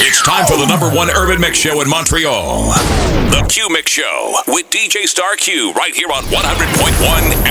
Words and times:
It's 0.00 0.22
time 0.22 0.46
for 0.46 0.56
the 0.56 0.64
number 0.64 0.88
one 0.94 1.10
urban 1.10 1.40
mix 1.40 1.58
show 1.58 1.80
in 1.80 1.88
Montreal. 1.90 2.70
The 3.34 3.44
Q 3.50 3.68
Mix 3.70 3.90
Show 3.90 4.36
with 4.46 4.70
DJ 4.70 5.06
Star 5.06 5.34
Q 5.34 5.72
right 5.72 5.92
here 5.94 6.06
on 6.08 6.22
100.1 6.24 6.38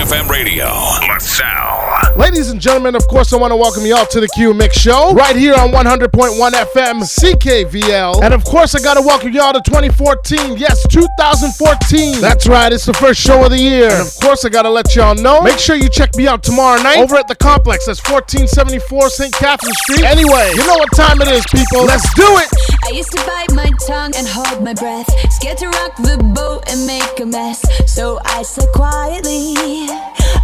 FM 0.07 0.29
radio. 0.29 0.65
LaSalle. 0.65 2.15
Ladies 2.17 2.49
and 2.49 2.61
gentlemen, 2.61 2.95
of 2.95 3.05
course, 3.09 3.33
I 3.33 3.37
want 3.37 3.51
to 3.51 3.57
welcome 3.57 3.85
you 3.85 3.95
all 3.95 4.05
to 4.07 4.21
the 4.21 4.29
Q 4.29 4.53
Mix 4.53 4.77
Show 4.79 5.13
right 5.13 5.35
here 5.35 5.55
on 5.55 5.69
100.1 5.69 6.07
FM 6.07 7.03
CKVL. 7.03 8.23
And 8.23 8.33
of 8.33 8.45
course, 8.45 8.75
I 8.75 8.79
got 8.81 8.93
to 8.93 9.01
welcome 9.01 9.33
you 9.33 9.41
all 9.41 9.51
to 9.53 9.61
2014. 9.61 10.57
Yes, 10.57 10.87
2014. 10.87 12.21
That's 12.21 12.47
right, 12.47 12.71
it's 12.71 12.85
the 12.85 12.93
first 12.93 13.19
show 13.19 13.43
of 13.43 13.51
the 13.51 13.59
year. 13.59 13.89
And 13.91 14.07
of 14.07 14.15
course, 14.21 14.45
I 14.45 14.49
got 14.49 14.63
to 14.63 14.69
let 14.69 14.95
y'all 14.95 15.15
know. 15.15 15.41
Make 15.41 15.59
sure 15.59 15.75
you 15.75 15.89
check 15.89 16.15
me 16.15 16.27
out 16.27 16.43
tomorrow 16.43 16.81
night 16.81 16.99
over 16.99 17.17
at 17.17 17.27
the 17.27 17.35
complex. 17.35 17.87
That's 17.87 17.99
1474 18.09 19.09
St. 19.09 19.33
Catherine 19.33 19.73
Street. 19.73 20.03
Anyway, 20.05 20.51
you 20.55 20.65
know 20.65 20.77
what 20.79 20.95
time 20.95 21.21
it 21.21 21.27
is, 21.27 21.45
people. 21.51 21.83
Let's 21.85 22.07
do 22.15 22.23
it. 22.23 22.36
I 22.83 22.91
used 22.93 23.11
to 23.11 23.25
bite 23.25 23.51
my 23.53 23.69
tongue 23.85 24.13
and 24.15 24.27
hold 24.27 24.63
my 24.63 24.73
breath, 24.73 25.09
scared 25.31 25.57
to 25.59 25.67
rock 25.67 25.95
the 25.97 26.17
boat 26.35 26.63
and 26.71 26.85
make 26.87 27.19
a 27.19 27.25
mess. 27.25 27.61
So 27.85 28.19
I 28.25 28.43
said 28.43 28.67
quietly, 28.73 29.55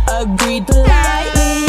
agreed 0.10 0.68
politely. 0.68 1.64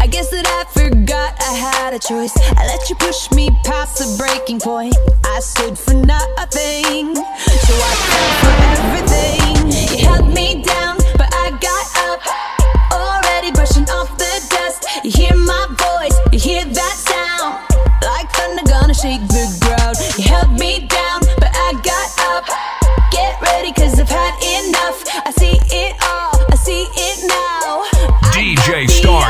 I 0.00 0.06
guess 0.10 0.30
that 0.30 0.46
I 0.46 0.64
forgot 0.72 1.34
I 1.40 1.52
had 1.54 1.94
a 1.94 1.98
choice. 1.98 2.32
I 2.56 2.66
let 2.66 2.88
you 2.88 2.96
push 2.96 3.30
me 3.32 3.50
past 3.64 3.98
the 3.98 4.06
breaking 4.18 4.60
point. 4.60 4.96
I 5.24 5.40
stood 5.40 5.78
for 5.78 5.94
nothing, 5.94 7.14
so 7.14 7.72
I 7.90 7.94
fell 8.08 8.32
for 8.42 8.54
everything. 8.74 9.98
You 9.98 10.04
held 10.06 10.28
me 10.34 10.62
down, 10.62 10.81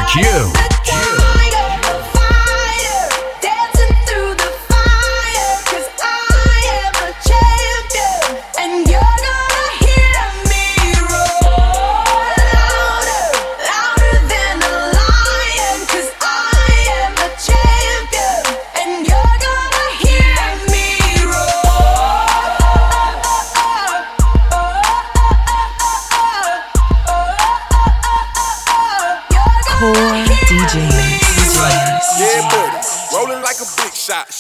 Mark 0.02 0.71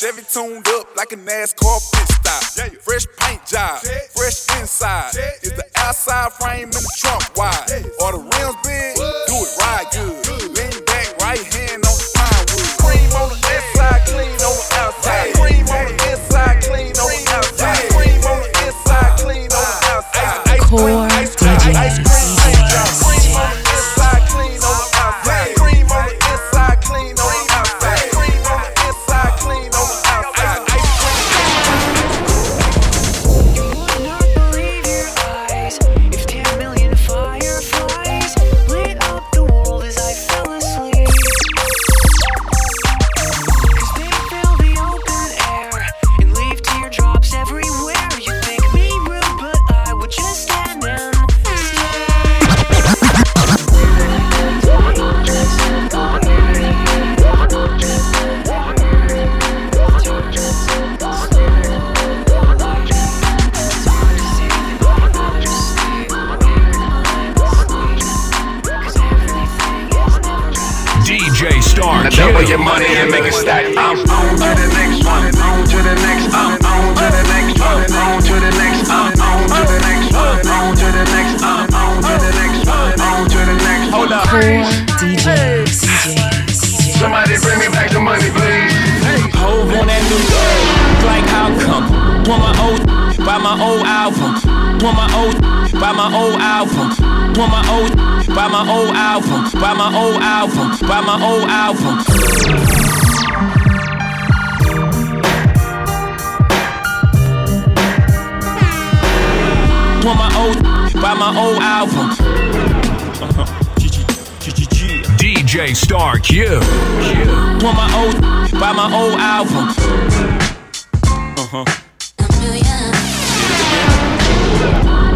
Chevy 0.02 0.22
tuned 0.22 0.66
up 0.66 0.96
like 0.96 1.12
a 1.12 1.16
NASCAR 1.16 1.78
pit 1.94 2.08
stop. 2.08 2.42
Fresh 2.82 3.06
paint 3.20 3.46
job, 3.46 3.78
fresh 4.10 4.48
inside. 4.58 5.14
Is 5.44 5.52
the 5.52 5.64
outside 5.76 6.32
frame 6.32 6.64
in 6.64 6.70
the 6.70 6.92
trunk 6.98 7.36
wide? 7.36 7.70
Or 8.02 8.10
the 8.10 8.18
rims 8.18 8.56
big? 8.66 8.96
Do 8.96 9.36
it 9.38 9.58
right 9.60 9.86
good. 9.92 10.11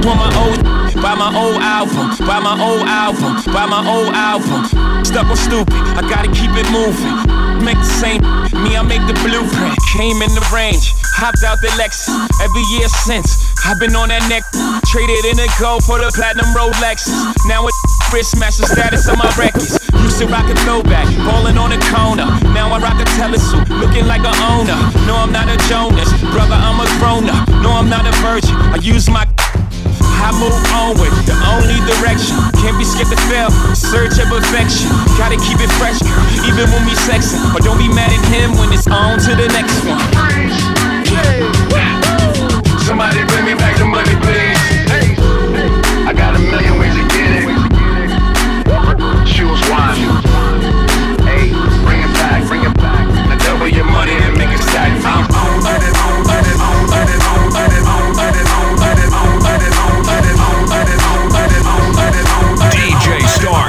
Want 0.07 0.23
my 0.23 0.31
old 0.39 0.63
by 1.03 1.19
my 1.19 1.35
old 1.35 1.59
album, 1.59 2.15
by 2.23 2.39
my 2.39 2.55
old 2.55 2.87
album, 2.87 3.43
by 3.51 3.67
my 3.67 3.83
old 3.83 4.15
album. 4.15 4.63
Stuck 5.03 5.27
on 5.27 5.37
stupid, 5.37 5.75
I 5.99 6.07
gotta 6.07 6.31
keep 6.31 6.55
it 6.55 6.63
moving. 6.71 7.11
Make 7.59 7.75
the 7.75 7.91
same, 7.91 8.23
me, 8.63 8.79
I 8.79 8.87
make 8.87 9.03
the 9.11 9.19
blueprint. 9.27 9.75
Came 9.99 10.23
in 10.23 10.31
the 10.31 10.47
range, 10.55 10.95
hopped 11.19 11.43
out 11.43 11.59
the 11.59 11.75
Lexus. 11.75 12.07
Every 12.39 12.63
year 12.79 12.87
since, 13.03 13.35
I've 13.67 13.83
been 13.83 13.99
on 13.99 14.15
that 14.15 14.23
neck. 14.31 14.47
Traded 14.87 15.27
in 15.27 15.43
the 15.43 15.51
gold 15.59 15.83
for 15.83 15.99
the 15.99 16.07
platinum 16.15 16.55
Rolexes. 16.55 17.11
Now 17.51 17.67
it's 17.67 17.81
wrist 18.15 18.39
match 18.39 18.63
the 18.63 18.71
status 18.71 19.11
of 19.11 19.19
my 19.19 19.27
records. 19.35 19.75
Used 20.07 20.23
to 20.23 20.31
rock 20.31 20.47
a 20.47 20.55
throwback, 20.63 21.11
ballin' 21.27 21.59
on 21.59 21.75
a 21.75 21.81
corner. 21.91 22.31
Now 22.55 22.71
I 22.71 22.79
rock 22.79 23.03
a 23.03 23.07
telesuit, 23.19 23.67
looking 23.75 24.07
like 24.07 24.23
a 24.23 24.35
owner. 24.55 24.79
No, 25.03 25.19
I'm 25.19 25.35
not 25.35 25.51
a 25.51 25.59
Jonas, 25.67 26.15
brother, 26.31 26.55
I'm 26.55 26.79
a 26.79 26.87
grown 27.03 27.27
up. 27.27 27.51
No, 27.59 27.75
I'm 27.75 27.91
not 27.91 28.07
a 28.07 28.15
virgin. 28.23 28.55
I 28.71 28.79
use 28.79 29.11
my 29.11 29.27
I 30.23 30.33
move 30.37 30.57
onward, 30.75 31.13
the 31.27 31.37
only 31.55 31.79
direction. 31.87 32.37
Can't 32.63 32.77
be 32.79 32.85
scared 32.85 33.09
to 33.13 33.21
fail, 33.29 33.51
search 33.75 34.19
of 34.19 34.29
perfection. 34.29 34.91
Gotta 35.21 35.37
keep 35.39 35.61
it 35.61 35.71
fresh, 35.79 36.01
even 36.49 36.67
when 36.73 36.83
we 36.87 36.95
sexing. 37.07 37.41
But 37.53 37.63
don't 37.63 37.79
be 37.79 37.89
mad 37.89 38.11
at 38.11 38.25
him 38.33 38.57
when 38.59 38.73
it's 38.73 38.87
on 38.87 39.19
to 39.27 39.33
the 39.37 39.49
next 39.55 39.77
one. 39.87 40.01
Somebody 42.83 43.25
bring 43.27 43.45
me 43.45 43.55
back 43.55 43.77
the 43.79 43.85
money, 43.85 44.15
please. 44.23 44.59
I 46.07 46.13
got 46.13 46.37
a 46.37 46.39
million 46.39 46.79
ways 46.79 46.95
to 46.95 47.05
get 47.11 47.31
it. 47.43 47.47
Choose 49.27 49.63
one. 49.71 49.99
Hey, 51.27 51.51
bring 51.83 52.01
it 52.01 52.13
back, 52.15 52.47
bring 52.47 52.63
it 52.63 52.75
back. 52.79 53.07
Now 53.29 53.39
double 53.39 53.69
your 53.69 53.85
money 53.85 54.13
and 54.13 54.39
make 54.39 54.51
it 54.51 54.63
stack. 54.63 54.93
I'm 55.05 55.36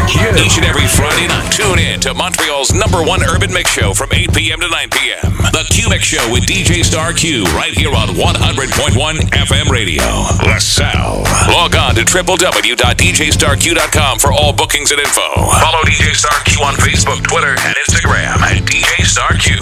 Q. 0.08 0.22
Each 0.40 0.56
and 0.58 0.66
every 0.66 0.88
Friday 0.88 1.28
night, 1.28 1.52
tune 1.52 1.80
in 1.80 2.00
to 2.02 2.14
Montreal's 2.14 2.74
number 2.74 3.04
one 3.04 3.22
urban 3.24 3.52
mix 3.52 3.70
show 3.70 3.94
from 3.94 4.10
8 4.14 4.34
p.m. 4.34 4.60
to 4.62 4.70
9 4.70 4.90
p.m. 4.90 5.32
The 5.52 5.66
Q 5.70 5.90
Mix 5.90 6.04
Show 6.06 6.32
with 6.32 6.46
DJ 6.46 6.84
Star 6.84 7.12
Q 7.14 7.44
right 7.58 7.74
here 7.74 7.94
on 7.94 8.10
100.1 8.16 9.16
FM 9.36 9.70
radio. 9.70 10.04
LaSalle. 10.48 11.24
Log 11.52 11.76
on 11.76 11.96
to 11.96 12.02
www.djstarq.com 12.02 14.20
for 14.20 14.32
all 14.32 14.54
bookings 14.54 14.92
and 14.92 15.00
info. 15.00 15.22
Follow 15.60 15.82
DJ 15.84 16.16
Star 16.16 16.40
Q 16.46 16.64
on 16.64 16.74
Facebook, 16.76 17.22
Twitter, 17.28 17.56
and 17.60 17.76
Instagram 17.88 18.38
at 18.40 18.64
DJ 18.64 19.04
Star 19.06 19.34
Q. 19.36 19.58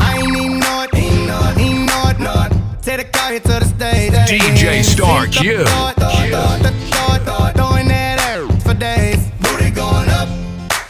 I 0.00 0.18
ain't 0.22 0.36
even 0.36 0.60
know 0.60 0.82
it, 0.82 0.94
ain't 0.94 1.26
know 1.26 1.50
it, 1.50 1.58
ain't 1.58 1.86
know 1.86 2.08
it, 2.10 2.20
know 2.20 2.46
it. 2.46 2.52
Take 2.82 2.98
the 2.98 3.04
car 3.10 3.30
here 3.30 3.40
to 3.40 3.48
the 3.48 3.64
stage. 3.64 4.12
DJ 4.12 4.84
Star 4.84 5.26
Q. 5.26 5.64
Throwing 8.76 8.76
that 8.76 8.76
ass 8.76 8.76
for 8.76 8.78
days. 8.78 9.24
Booty 9.40 9.70
going 9.70 10.10
up, 10.10 10.28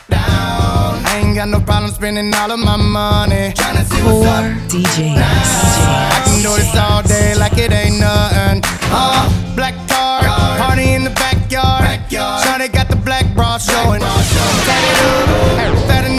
down. 0.09 1.05
I 1.05 1.21
ain't 1.23 1.37
got 1.37 1.49
no 1.49 1.61
problem 1.61 1.93
spending 1.93 2.35
all 2.35 2.51
of 2.51 2.59
my 2.59 2.75
money. 2.77 3.53
Tryna 3.53 3.85
see 3.85 4.03
what's 4.03 4.27
up. 4.27 4.45
DJs. 4.71 5.17
I 5.17 6.23
can 6.25 6.43
do 6.43 6.57
this 6.57 6.75
all 6.77 7.03
day 7.03 7.35
like 7.35 7.59
it 7.59 7.73
ain't 7.73 7.99
nothing. 8.01 8.63
Uh, 8.91 9.29
black 9.55 9.75
car, 9.89 10.23
party 10.59 10.93
in 10.93 11.05
the 11.05 11.11
backyard. 11.11 12.01
Shawty 12.11 12.73
got 12.73 12.89
the 12.89 12.97
black 12.97 13.27
bra 13.35 13.59
showing. 13.59 14.01
Tatted 14.01 15.03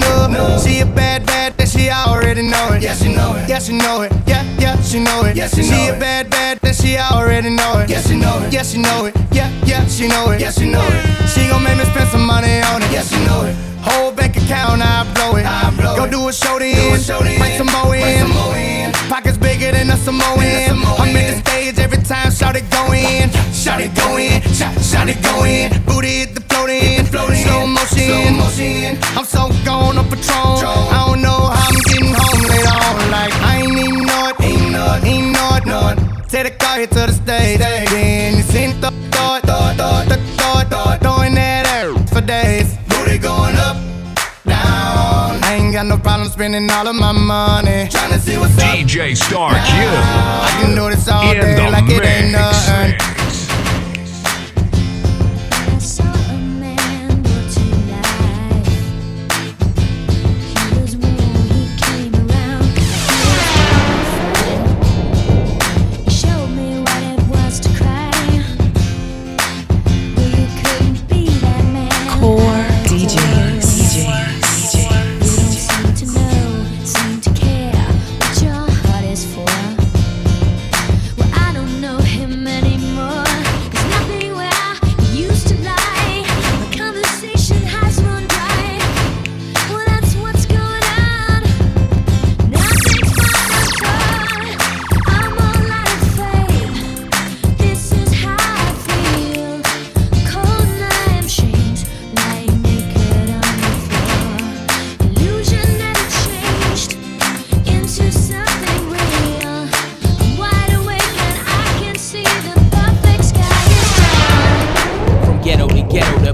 up, 0.03 0.31
up. 0.31 0.61
She 0.63 0.79
a 0.79 0.85
Yeah, 2.87 2.95
she 2.95 3.13
know 3.13 3.35
it. 3.35 3.49
Yeah, 3.49 3.59
she 3.59 3.73
know 3.73 4.01
it. 4.03 4.13
Yeah, 4.25 4.43
yeah, 4.59 4.79
she 4.79 5.03
know 5.03 5.25
it. 5.25 5.35
Yeah, 5.35 5.49
she, 5.49 5.61
she 5.61 5.89
a 5.91 5.99
bad, 5.99 6.29
bad, 6.29 6.57
that 6.61 6.73
she 6.73 6.95
already 6.95 7.49
know 7.49 7.79
it. 7.79 7.89
Yeah, 7.89 7.99
she 7.99 8.15
know 8.15 8.39
it. 8.39 8.53
Yeah, 8.53 8.63
she 8.63 8.79
know 8.79 9.03
it. 9.03 9.13
Yeah, 9.29 9.51
yeah, 9.65 9.85
she 9.87 10.07
know 10.07 10.31
it. 10.31 10.39
Yeah, 10.39 10.51
she 10.51 10.71
know 10.71 10.87
it. 10.87 11.03
She 11.27 11.49
gon' 11.49 11.63
make 11.63 11.77
me 11.77 11.83
spend 11.83 12.07
some 12.07 12.25
money 12.25 12.63
on 12.63 12.81
it. 12.81 12.89
Yeah, 12.89 13.03
she 13.03 13.19
know 13.27 13.43
it. 13.43 13.53
Whole 13.83 14.13
bank 14.13 14.37
account, 14.37 14.79
I 14.79 15.03
blow 15.11 15.35
it. 15.35 15.45
I 15.45 15.69
blow 15.75 15.97
Go 15.97 16.07
do 16.09 16.29
a 16.29 16.31
show 16.31 16.59
then. 16.59 16.79
Bring 16.79 17.57
some 17.59 17.67
more 17.75 17.93
in. 17.93 18.93
Pockets 19.11 19.37
bigger 19.37 19.73
than 19.73 19.91
a 19.91 19.97
Samoan. 19.97 20.39
I'm 20.39 21.11
in 21.11 21.27
the 21.27 21.43
stage 21.43 21.79
every 21.79 21.99
time. 22.07 22.31
Shout 22.31 22.55
it 22.55 22.71
go 22.71 22.93
in. 22.93 23.27
Shout 23.51 23.81
it 23.81 23.93
go 23.95 24.15
in. 24.15 24.39
Shout, 24.55 24.71
shout 24.79 25.09
it 25.09 25.21
go 25.21 25.43
in. 25.43 25.75
Booty 25.83 26.23
hit 26.23 26.35
the 26.35 26.39
float 26.39 26.69
in. 26.69 27.03
Slow 27.03 27.67
motion. 27.67 28.95
I'm 29.11 29.25
so 29.25 29.51
gone 29.65 29.97
on 29.97 30.07
Patron. 30.07 30.63
I 30.63 31.03
don't 31.05 31.21
know 31.21 31.51
how 31.51 31.67
I'm 31.67 31.75
getting 31.83 32.15
home 32.15 32.36
know 34.77 34.93
it. 34.95 35.03
Ain't 35.03 35.33
know 35.33 35.49
it. 35.49 35.55
Ain't 35.57 35.65
know 35.65 35.89
it. 35.89 35.97
Know 35.97 36.13
it. 36.21 36.29
Take 36.29 36.43
the 36.43 36.51
car 36.63 36.77
here 36.77 36.87
to 36.87 37.03
the 37.09 37.13
stage. 37.13 37.59
Then 37.59 38.35
you 38.37 38.43
seen 38.43 38.71
th- 38.81 38.93
thought, 39.15 39.41
thought, 39.43 39.75
thought, 39.77 40.07
thought, 40.37 40.67
thought, 40.69 41.01
throwing 41.01 41.35
that 41.35 41.65
ass 41.65 42.09
for 42.13 42.21
days. 42.21 42.75
Booty 42.89 43.17
going 43.17 43.55
up, 43.55 43.77
down. 44.45 45.39
I 45.43 45.55
ain't 45.59 45.73
got 45.73 45.85
no 45.85 45.97
problem 45.97 46.29
spending 46.29 46.69
all 46.69 46.87
of 46.87 46.95
my 46.95 47.11
money. 47.13 47.87
Tryna 47.87 48.19
see 48.19 48.37
what's 48.37 48.57
up. 48.57 48.75
DJ 48.75 49.15
Star 49.15 49.51
Q. 49.53 49.59
I 49.71 50.49
can 50.61 50.75
do 50.75 50.89
this 50.89 51.07
all 51.07 51.23
In 51.31 51.39
day 51.39 51.69
like 51.71 51.89
it 51.89 52.03
ain't 52.03 52.31
mix. 52.31 52.67
nothing. 52.67 53.26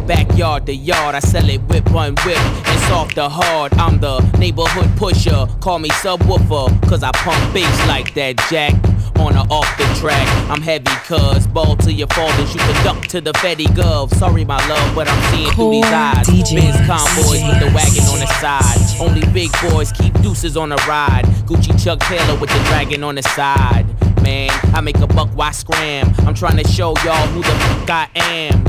Backyard 0.07 0.65
to 0.65 0.75
yard, 0.75 1.15
I 1.15 1.19
sell 1.19 1.47
it 1.50 1.61
whip 1.63 1.89
one 1.91 2.15
whip 2.25 2.38
It's 2.38 2.91
off 2.91 3.13
the 3.15 3.29
hard. 3.29 3.73
I'm 3.73 4.00
the 4.00 4.19
neighborhood 4.38 4.89
pusher, 4.97 5.47
call 5.61 5.79
me 5.79 5.89
subwoofer, 5.89 6.81
cause 6.88 7.03
I 7.03 7.11
pump 7.11 7.53
bass 7.53 7.88
like 7.88 8.13
that 8.15 8.38
jack. 8.50 8.73
On 9.19 9.38
or 9.38 9.45
off 9.51 9.77
the 9.77 9.85
track, 10.00 10.27
I'm 10.50 10.61
heavy 10.61 10.89
cuz 11.05 11.45
ball 11.47 11.75
to 11.77 11.94
your 11.94 12.07
fathers, 12.07 12.53
you 12.53 12.59
can 12.59 12.83
duck 12.83 13.05
to 13.07 13.21
the 13.21 13.31
Fetty 13.33 13.67
Gov. 13.67 14.13
Sorry, 14.15 14.44
my 14.44 14.57
love, 14.67 14.95
but 14.95 15.07
I'm 15.07 15.33
seeing 15.33 15.51
through 15.51 15.71
these 15.71 15.85
eyes. 15.85 16.27
DJs. 16.27 16.56
Benz 16.56 16.77
convoys 16.88 17.44
with 17.47 17.59
the 17.59 17.71
wagon 17.75 18.03
on 18.09 18.19
the 18.19 18.27
side. 18.41 18.99
Only 18.99 19.21
big 19.31 19.51
boys 19.61 19.91
keep 19.91 20.13
deuces 20.21 20.57
on 20.57 20.69
the 20.69 20.83
ride. 20.88 21.25
Gucci 21.45 21.71
Chuck 21.81 21.99
Taylor 21.99 22.39
with 22.39 22.49
the 22.49 22.59
dragon 22.69 23.03
on 23.03 23.15
the 23.15 23.21
side. 23.21 23.85
Man, 24.23 24.49
I 24.73 24.81
make 24.81 24.97
a 24.97 25.07
buck, 25.07 25.29
why 25.35 25.51
scram? 25.51 26.11
I'm 26.25 26.33
trying 26.33 26.57
to 26.57 26.67
show 26.67 26.94
y'all 27.03 27.27
who 27.27 27.41
the 27.41 27.49
fuck 27.49 27.89
I 27.89 28.09
am. 28.15 28.63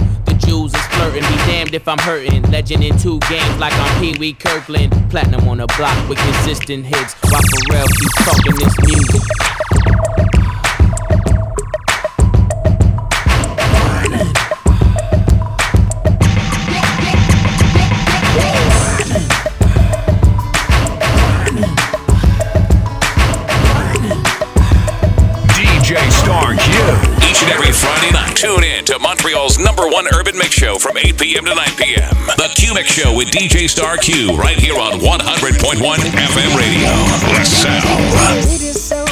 Jews 0.47 0.75
is 0.75 0.87
flirting, 0.89 1.23
be 1.23 1.37
damned 1.47 1.75
if 1.75 1.87
I'm 1.89 1.99
hurting. 1.99 2.43
Legend 2.51 2.85
in 2.85 2.99
two 2.99 3.19
games 3.29 3.59
like 3.59 3.73
I'm 3.75 4.01
Pee 4.01 4.19
Wee 4.19 4.33
Kirkland. 4.33 4.93
Platinum 5.11 5.49
on 5.49 5.59
the 5.59 5.67
block 5.77 6.09
with 6.09 6.19
consistent 6.19 6.87
hits. 6.87 7.15
While 7.31 7.43
Pharrell 7.43 7.89
keeps 7.99 8.25
talking 8.25 8.55
this 8.57 8.75
music. 8.87 9.64
Montreal's 29.55 29.59
number 29.59 29.95
one 29.95 30.07
urban 30.15 30.37
mix 30.37 30.55
show 30.55 30.79
from 30.79 30.97
8 30.97 31.19
p.m. 31.19 31.45
to 31.45 31.55
9 31.55 31.67
p.m. 31.77 32.15
The 32.37 32.51
Q 32.55 32.75
Mix 32.75 32.91
Show 32.91 33.15
with 33.17 33.29
DJ 33.29 33.69
Star 33.69 33.97
Q 33.97 34.37
right 34.37 34.59
here 34.59 34.77
on 34.77 35.01
100.1 35.01 35.79
FM 35.79 36.57
radio. 36.57 36.89
LaSalle. 37.35 37.85
It 38.37 39.04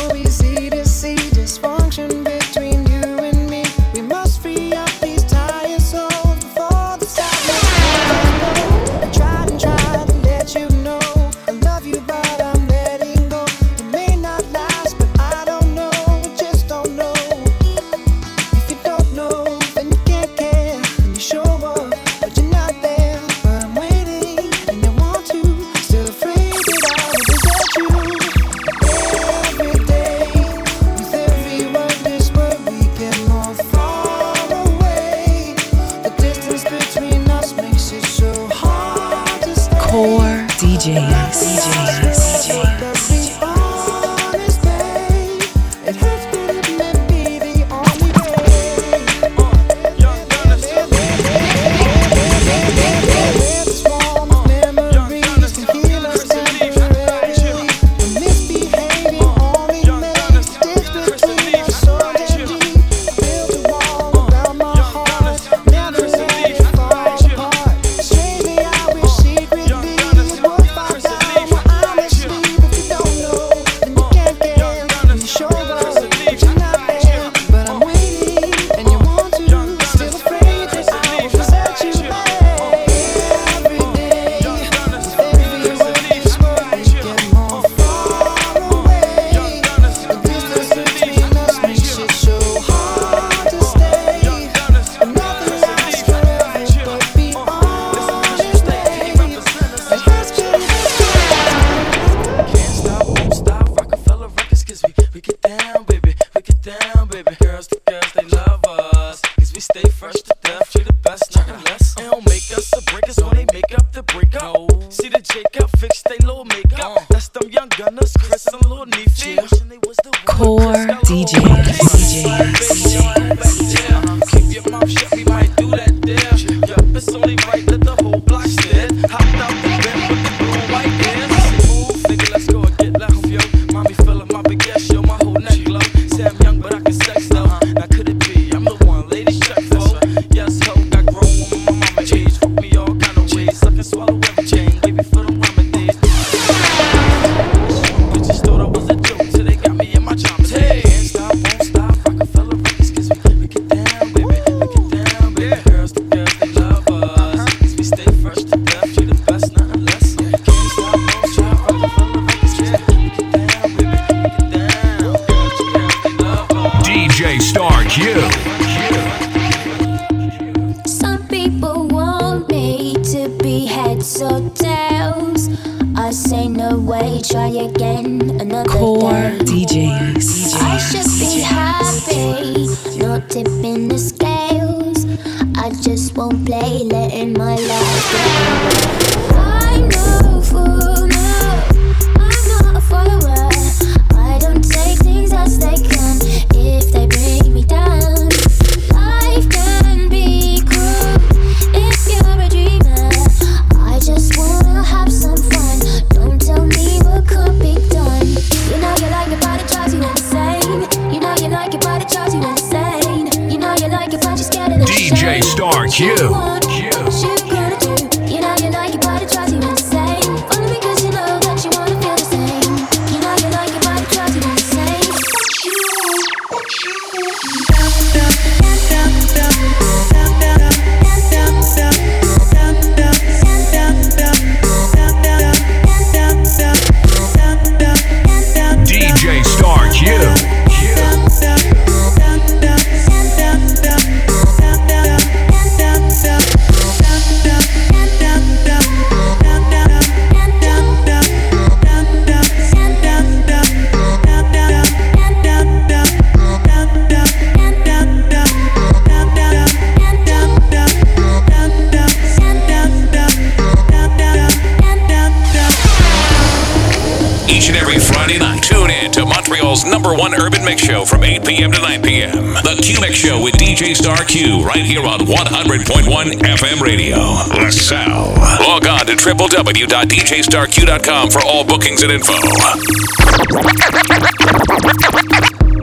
2 274.53 274.63
right 274.65 274.85
here 274.85 275.07
on 275.07 275.21
100.1 275.21 276.33
FM 276.43 276.83
Radio. 276.83 277.17
LaSalle. 277.63 278.35
Log 278.61 278.87
on 278.87 279.07
to 279.07 279.15
www.djstarq.com 279.15 281.31
for 281.31 281.41
all 281.47 281.65
bookings 281.65 282.03
and 282.03 282.13
info. 282.13 282.35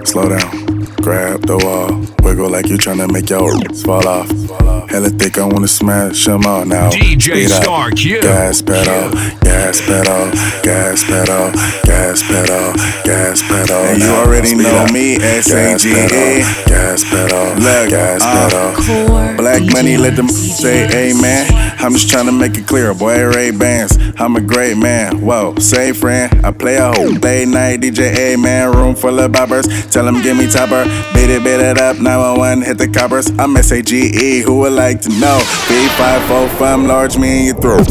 Slow 0.10 0.28
down. 0.30 0.86
Grab 1.04 1.46
the 1.46 1.58
wall. 1.64 2.02
Wiggle 2.24 2.50
like 2.50 2.68
you 2.68 2.78
tryna 2.78 3.12
make 3.12 3.30
your 3.30 3.52
fall 3.86 4.08
off. 4.08 4.28
Hella 4.90 5.10
thick, 5.10 5.38
I 5.38 5.46
wanna 5.46 5.68
smash 5.68 6.26
them 6.26 6.46
all 6.48 6.66
now. 6.66 6.90
DJ 6.90 7.22
Speed 7.46 7.52
up. 7.52 7.64
Star 7.64 7.92
Q. 7.92 8.22
Gas 8.22 8.62
pedal, 8.64 9.12
gas 9.42 9.82
pedal, 9.82 10.32
gas 10.64 11.04
pedal, 11.04 11.52
gas 11.86 12.24
pedal, 12.24 12.74
gas 13.06 13.42
pedal. 13.44 13.78
And 13.86 14.02
you 14.02 14.10
already 14.10 14.48
Speed 14.50 14.64
know 14.64 14.76
up. 14.86 14.92
me, 14.92 15.18
Gas 15.20 15.52
S-A-G-E. 15.52 16.42
Gas 16.66 17.04
pedal, 17.04 17.54
Look, 17.62 17.90
gas 17.90 18.22
uh, 18.24 18.50
pedal. 18.50 18.84
Core 18.84 19.36
Black 19.38 19.62
money, 19.72 19.96
let 19.98 20.16
them 20.16 20.28
DJs. 20.28 20.58
say 20.58 21.10
amen. 21.12 21.46
I'm 21.80 21.94
just 21.94 22.10
trying 22.10 22.26
to 22.26 22.32
make 22.32 22.58
it 22.58 22.66
clear, 22.68 22.94
boy, 22.96 23.26
Ray 23.28 23.52
Bans. 23.52 23.96
I'm 24.18 24.36
a 24.36 24.42
great 24.42 24.76
man. 24.78 25.22
Whoa, 25.22 25.56
say 25.60 25.94
friend. 25.94 26.34
I 26.44 26.52
play 26.52 26.76
a 26.78 26.92
whole 26.92 27.14
late 27.14 27.48
night 27.48 27.82
DJ, 27.82 28.34
amen. 28.34 28.72
Room 28.72 28.96
full 28.96 29.20
of 29.20 29.32
boppers. 29.32 29.66
Tell 30.00 30.08
them 30.08 30.24
give 30.24 30.40
me 30.40 30.48
topper. 30.48 30.88
Beat 31.12 31.28
it, 31.28 31.44
beat 31.44 31.60
it 31.60 31.76
up. 31.76 32.00
911, 32.00 32.64
hit 32.64 32.80
the 32.80 32.88
coppers. 32.88 33.36
I'm 33.36 33.52
SAGE, 33.60 34.48
who 34.48 34.64
would 34.64 34.72
like 34.72 35.04
to 35.04 35.12
know? 35.20 35.44
B54 35.68 36.56
from 36.56 36.88
large, 36.88 37.20
me 37.20 37.44
and 37.44 37.46
you 37.52 37.56
through. 37.60 37.84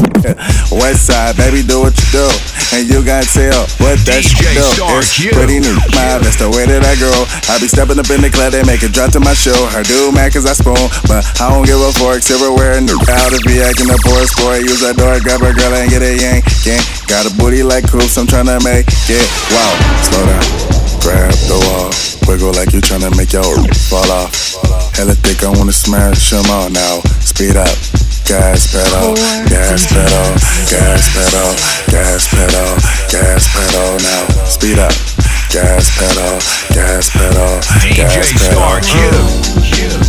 West 0.73 1.05
side, 1.05 1.37
baby, 1.37 1.61
do 1.61 1.85
what 1.85 1.93
you 1.93 2.09
do. 2.09 2.25
And 2.73 2.89
you 2.89 3.05
gotta 3.05 3.29
tell 3.29 3.61
what 3.77 4.01
that 4.09 4.25
shit 4.25 4.41
do. 4.57 4.65
It's 4.97 5.37
pretty 5.37 5.61
new. 5.61 5.77
Smile, 5.93 6.17
that's 6.25 6.41
the 6.41 6.49
way 6.49 6.65
that 6.65 6.81
I 6.81 6.97
grow. 6.97 7.13
I 7.45 7.61
be 7.61 7.69
stepping 7.69 8.01
up 8.01 8.09
in 8.09 8.25
the 8.25 8.33
club, 8.33 8.57
they 8.57 8.65
make 8.65 8.81
it 8.81 8.89
drop 8.89 9.13
to 9.13 9.21
my 9.21 9.37
show. 9.37 9.69
Her 9.69 9.85
do 9.85 10.09
mad 10.09 10.33
cause 10.33 10.49
I 10.49 10.57
spoon, 10.57 10.81
but 11.05 11.21
I 11.37 11.53
don't 11.53 11.69
give 11.69 11.77
a 11.77 11.93
fork. 11.93 12.25
Silverware, 12.25 12.81
new 12.81 12.97
out 13.05 13.37
to 13.37 13.39
be 13.45 13.61
acting 13.61 13.85
a 13.85 13.97
poor 14.01 14.25
sport. 14.25 14.65
Use 14.65 14.81
that 14.81 14.97
door, 14.97 15.21
grab 15.21 15.45
a 15.45 15.53
girl 15.53 15.77
and 15.77 15.93
get 15.93 16.01
a 16.01 16.17
yank. 16.17 16.41
Gang, 16.65 16.81
got 17.05 17.29
a 17.29 17.31
booty 17.37 17.61
like 17.61 17.85
coops, 17.85 18.17
I'm 18.17 18.25
tryna 18.25 18.57
make 18.65 18.89
it. 18.89 19.25
Wow, 19.53 19.77
Slow 20.09 20.25
down. 20.25 20.78
Grab 21.01 21.31
the 21.47 21.57
wall. 21.67 21.89
Wiggle 22.27 22.53
like 22.53 22.73
you 22.73 22.81
tryna 22.81 23.15
make 23.17 23.33
your 23.33 23.43
fall 23.89 24.11
off. 24.11 24.33
Hella 24.95 25.15
thick, 25.15 25.43
I 25.43 25.49
wanna 25.49 25.71
smash 25.71 26.29
them 26.29 26.45
all 26.51 26.69
now. 26.69 27.01
Speed 27.19 27.57
up. 27.57 27.71
Gas 28.29 28.71
pedal, 28.71 29.15
gas 29.49 29.89
pedal, 29.89 30.29
gas 30.69 31.09
pedal, 31.15 31.49
gas 31.89 32.27
pedal, 32.29 32.69
gas 33.09 33.47
pedal 33.49 33.97
now. 34.05 34.45
Speed 34.45 34.77
up. 34.77 34.93
Gas 35.49 35.89
pedal, 35.97 36.37
gas 36.75 37.09
pedal, 37.09 37.57
gas 37.57 37.57
pedal. 37.57 37.59
DJ 37.81 37.95
gas 37.95 38.39
Star 38.39 38.81
pedal. 38.81 39.25
Q. 39.63 40.08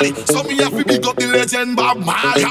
hard. 0.00 0.28
So 0.28 0.42
me 0.42 0.56
have 0.56 0.76
to 0.76 0.84
pick 0.84 1.06
up 1.06 1.16
the 1.16 1.26
legend 1.26 1.76
Bob 1.76 1.98
Marley. 1.98 2.44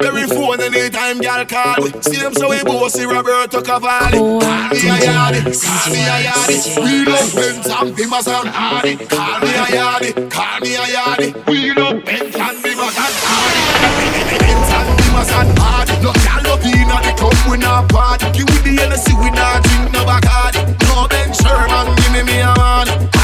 Very 0.00 0.26
phone 0.26 0.60
anytime 0.60 1.18
girl 1.20 1.44
call. 1.46 1.86
See 2.02 2.16
them 2.16 2.34
so 2.34 2.50
we 2.50 2.62
both 2.64 2.92
see 2.92 3.04
Roberto 3.04 3.62
Cavalli. 3.62 4.18
Call 4.18 4.40
me 4.40 4.78
a 4.78 4.96
yardie, 5.06 5.46
call 5.62 5.92
me 5.92 6.02
a 6.02 6.16
yardie. 6.26 6.82
We 6.82 7.04
love 7.04 7.34
Benz 7.34 7.66
and 7.66 7.96
Bimas 7.96 8.28
and 8.28 8.48
Hardy. 8.48 8.96
Call 9.06 9.40
me 9.40 9.50
a 9.50 9.66
yardie, 9.76 10.30
call 10.30 10.60
me 10.60 10.74
a 10.74 10.84
yardie. 10.86 11.46
We 11.46 11.72
love 11.72 12.04
Benz 12.04 12.34
and 12.34 12.58
Bimas 12.62 12.96
and 12.96 13.16
Hardy. 13.22 13.62
And 14.66 14.98
Bimas. 14.98 15.30
No 16.02 16.12
girl 16.12 16.42
no 16.42 16.56
be 16.62 16.70
inna 16.70 17.00
the 17.02 17.14
club 17.16 17.50
we 17.50 17.58
not 17.58 17.88
party. 17.88 18.26
Give 18.32 18.46
me 18.64 18.76
the 18.76 18.82
Hennessy 18.82 19.14
we 19.14 19.30
not 19.30 19.62
drink 19.62 19.92
no 19.92 20.04
Bacardi. 20.04 20.60
No 20.88 21.08
Ben 21.08 21.32
Sherman 21.32 21.94
give 21.96 22.12
me 22.12 22.22
me 22.22 22.40
a 22.40 22.54
man. 22.56 23.15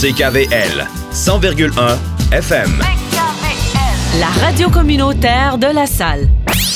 CKVL 0.00 0.86
100,1 1.12 1.98
FM. 2.30 3.37
La 4.16 4.30
radio 4.40 4.70
communautaire 4.70 5.58
de 5.58 5.72
La 5.72 5.86
Salle. 5.86 6.28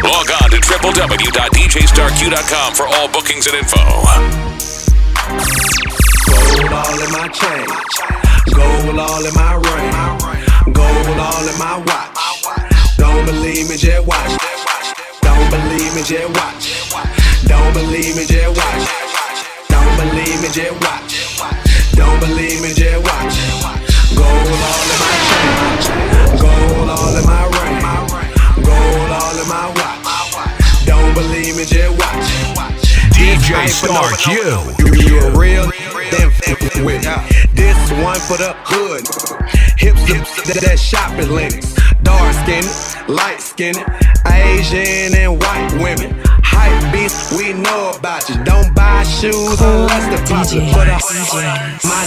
Log 0.03 0.27
on 0.43 0.49
to 0.51 0.59
www.djstarq.com 0.59 2.73
for 2.75 2.85
all 2.85 3.07
bookings 3.07 3.47
and 3.47 3.55
info. 3.55 3.79
Gold 6.27 6.73
all 6.75 6.99
in 6.99 7.11
my 7.15 7.31
chain. 7.31 7.63
Gold 8.51 8.99
all 8.99 9.23
in 9.23 9.31
my 9.33 9.55
ring. 9.55 9.95
Gold 10.75 11.15
all 11.15 11.47
in 11.47 11.57
my 11.57 11.77
watch. 11.79 12.43
Don't 12.97 13.25
believe 13.25 13.69
me, 13.69 13.77
just 13.77 14.05
watch. 14.05 14.35
Don't 15.21 15.49
believe 15.49 15.95
me, 15.95 16.03
just 16.03 16.27
watch. 16.35 16.73
Don't 17.47 17.73
believe 17.73 18.17
me, 18.17 18.25
just 18.25 18.57
watch. 18.57 19.08
Don't 19.79 19.95
believe 19.95 20.41
me, 20.41 20.49
just 20.51 20.75
watch. 20.83 21.15
Don't 21.95 22.19
believe 22.19 22.61
me, 22.61 22.73
just 22.75 22.99
watch. 23.03 23.35
Gold 24.11 24.27
all 24.27 24.83
in 24.91 24.99
my 24.99 25.15
chain. 25.23 26.35
Gold 26.43 26.89
all 26.89 27.15
in 27.15 27.23
my 27.23 27.43
ring. 27.55 27.79
Gold 28.63 29.11
all 29.15 29.35
in 29.39 29.47
my 29.47 29.67
watch. 29.79 30.85
Don't 30.85 31.13
believe 31.13 31.55
me, 31.55 31.63
just 31.63 31.95
watch. 31.97 32.27
DJ 33.15 33.67
Star 33.69 34.11
Q. 34.17 34.35
You, 34.83 34.93
you 35.07 35.19
a 35.19 35.37
real 35.37 35.71
then 36.11 36.27
f- 36.27 36.83
with 36.83 37.03
this 37.55 37.91
one 38.03 38.19
for 38.19 38.37
the 38.37 38.55
hood. 38.65 39.05
Hips, 39.77 40.01
hips 40.07 40.41
that, 40.47 40.61
that 40.61 40.79
shopping 40.79 41.29
Lenox. 41.29 41.73
Dark 42.03 42.33
skin, 42.33 42.65
light 43.07 43.39
skin, 43.39 43.75
Asian 44.27 45.15
and 45.15 45.39
white 45.41 45.71
women. 45.81 46.28
Hype 46.59 46.91
beast, 46.91 47.31
we 47.39 47.53
know 47.53 47.93
about 47.95 48.27
you. 48.27 48.35
Don't 48.43 48.75
buy 48.75 49.03
shoes 49.03 49.61
unless 49.61 50.05
the 50.11 50.19
popular 50.27 50.67
for 50.75 50.83
the 50.83 50.99
my, 51.87 52.03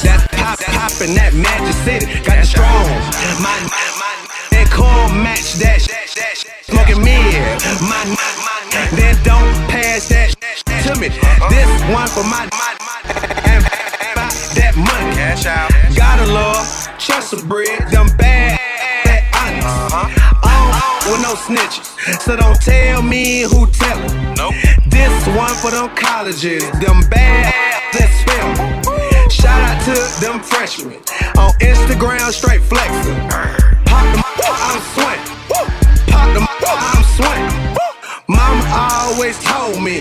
That's 0.00 0.24
pop 0.32 0.56
poppin' 0.72 1.12
that 1.20 1.36
Magic 1.36 1.76
City. 1.84 2.06
Got 2.24 2.38
it 2.40 2.48
strong. 2.48 2.88
My, 3.44 3.52
my, 4.00 4.08
they 4.48 4.64
call 4.64 5.12
match 5.12 5.60
that 5.60 5.84
sh- 5.84 6.48
smoking 6.64 7.04
mid. 7.04 7.36
My, 7.84 8.08
then 8.96 9.14
don't 9.20 9.52
pass 9.68 10.08
that 10.08 10.32
sh- 10.32 10.88
to 10.88 10.96
me. 10.96 11.08
Uh-huh. 11.08 11.52
This 11.52 11.68
one 11.92 12.08
for 12.08 12.24
my 12.24 12.48
and 13.52 13.64
buy 14.16 14.32
that 14.56 14.72
money. 14.80 15.12
Cash 15.12 15.44
out. 15.44 15.68
Gotta 15.94 16.24
love, 16.32 16.64
trust 16.98 17.34
a 17.34 17.44
bread, 17.44 17.84
them 17.92 18.08
bad, 18.16 18.56
that 19.04 19.28
honest. 19.36 19.92
Uh-huh. 19.92 20.17
With 21.10 21.22
no 21.22 21.34
snitches, 21.34 21.88
so 22.20 22.36
don't 22.36 22.60
tell 22.60 23.00
me 23.00 23.40
who 23.40 23.66
tellin'. 23.72 24.34
Nope. 24.34 24.52
This 24.88 25.26
one 25.28 25.54
for 25.56 25.70
them 25.70 25.88
colleges, 25.96 26.68
them 26.84 27.00
bad 27.08 27.48
that 27.96 28.12
spell. 28.12 28.52
Shout 29.30 29.56
out 29.56 29.80
to 29.88 29.96
them 30.20 30.40
freshmen 30.40 31.00
on 31.40 31.52
Instagram, 31.64 32.28
straight 32.28 32.60
flexing. 32.60 33.16
Pop 33.88 34.04
them, 34.12 34.20
I'm 34.20 34.80
sweating. 34.92 35.32
Pop 36.12 36.28
them, 36.36 36.44
I'm 36.44 37.04
sweating. 37.16 37.56
Mama 38.28 38.64
always 38.68 39.40
told 39.42 39.80
me, 39.80 40.00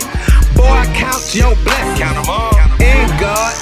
boy, 0.59 0.83
count 0.91 1.23
your 1.31 1.55
blessings. 1.63 1.99
Count 2.03 2.19
them 2.19 2.27
all. 2.27 2.51
In 2.83 3.07
God, 3.15 3.55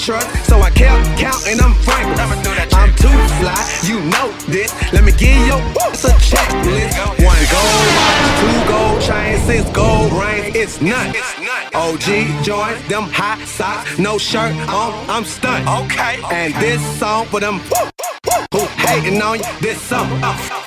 So 0.00 0.58
I 0.62 0.70
kept 0.70 1.18
counting 1.18 1.58
them 1.58 1.74
frankly. 1.84 2.24
I'm 2.72 2.88
too 2.96 3.18
fly, 3.36 3.60
you 3.84 4.00
know 4.08 4.32
this. 4.48 4.72
Let 4.94 5.04
me 5.04 5.12
give 5.12 5.36
you 5.36 5.60
it's 5.92 6.04
a 6.04 6.12
checklist. 6.24 6.96
One 7.22 7.44
gold 7.52 7.88
watch, 8.00 8.40
two 8.40 8.72
gold 8.72 9.02
chains, 9.02 9.42
six 9.42 9.70
gold 9.76 10.10
rings. 10.12 10.56
It's 10.56 10.80
none. 10.80 11.14
OG 11.74 12.42
joints, 12.42 12.88
them 12.88 13.04
hot 13.12 13.40
socks, 13.46 13.98
no 13.98 14.16
shirt 14.16 14.54
on. 14.70 14.94
I'm 15.10 15.24
stunned. 15.26 15.68
Okay. 15.68 16.18
And 16.32 16.54
this 16.54 16.80
song 16.98 17.26
for 17.26 17.40
them 17.40 17.60
who 18.52 18.60
hating 18.80 19.20
on 19.20 19.38
you 19.38 19.44
this 19.60 19.78
summer. 19.82 20.18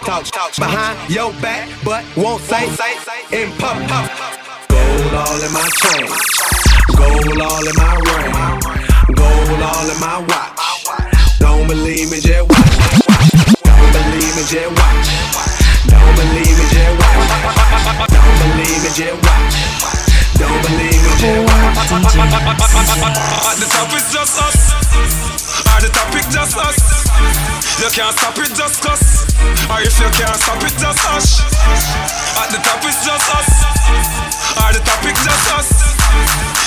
Talk, 0.05 0.25
talk 0.25 0.55
behind 0.57 1.09
your 1.09 1.31
back, 1.41 1.67
but 1.83 2.05
won't 2.15 2.41
say, 2.43 2.69
say, 2.69 2.93
say 2.99 3.43
in 3.43 3.51
pub. 3.57 3.77
Gold 4.69 5.13
all 5.13 5.41
in 5.41 5.51
my 5.51 5.67
chain, 5.81 6.05
gold 6.95 7.41
all 7.41 7.67
in 7.67 7.75
my 7.75 7.95
ring, 7.97 8.82
gold 9.13 9.61
all 9.61 9.89
in 9.89 9.99
my 9.99 10.19
watch. 10.27 10.59
Don't 11.39 11.67
believe 11.67 12.09
me, 12.11 12.19
just 12.19 12.49
watch. 12.49 12.73
Don't 13.63 13.89
believe 13.93 14.33
me, 14.35 14.43
just 14.45 14.71
watch. 14.73 15.07
Don't 15.87 16.15
believe 16.17 16.55
me, 16.57 16.65
just 16.73 16.93
watch. 16.99 17.21
Don't 18.09 18.35
believe 18.41 18.81
me, 18.83 18.89
just 18.93 19.17
watch. 19.23 19.55
Don't 20.37 20.59
believe 20.65 21.01
me, 21.01 21.11
just 21.21 21.45
watch. 21.47 21.73
At 23.43 23.55
the 23.59 23.67
top 23.69 23.93
it's 23.93 24.11
just 24.11 24.41
us. 24.41 24.57
At 25.73 25.81
the 25.81 25.89
top 25.89 26.15
it's 26.15 26.27
just 26.33 26.57
us. 26.57 26.77
You 27.79 27.89
can't 27.89 28.15
stop 28.15 28.37
it 28.37 28.53
just 28.55 28.81
cause. 28.81 29.25
Or 29.69 29.81
if 29.81 29.99
you 29.99 30.09
can't 30.11 30.39
stop 30.39 30.63
it 30.63 30.77
just 30.79 30.99
hush. 31.03 31.41
At 32.39 32.49
the 32.51 32.57
top 32.63 32.83
it's 32.85 33.05
just 33.05 33.27
us. 33.35 33.49
At 34.57 34.73
the 34.73 34.79
top 34.79 35.03
it's 35.05 35.23
just 35.25 35.53
us. 35.53 35.92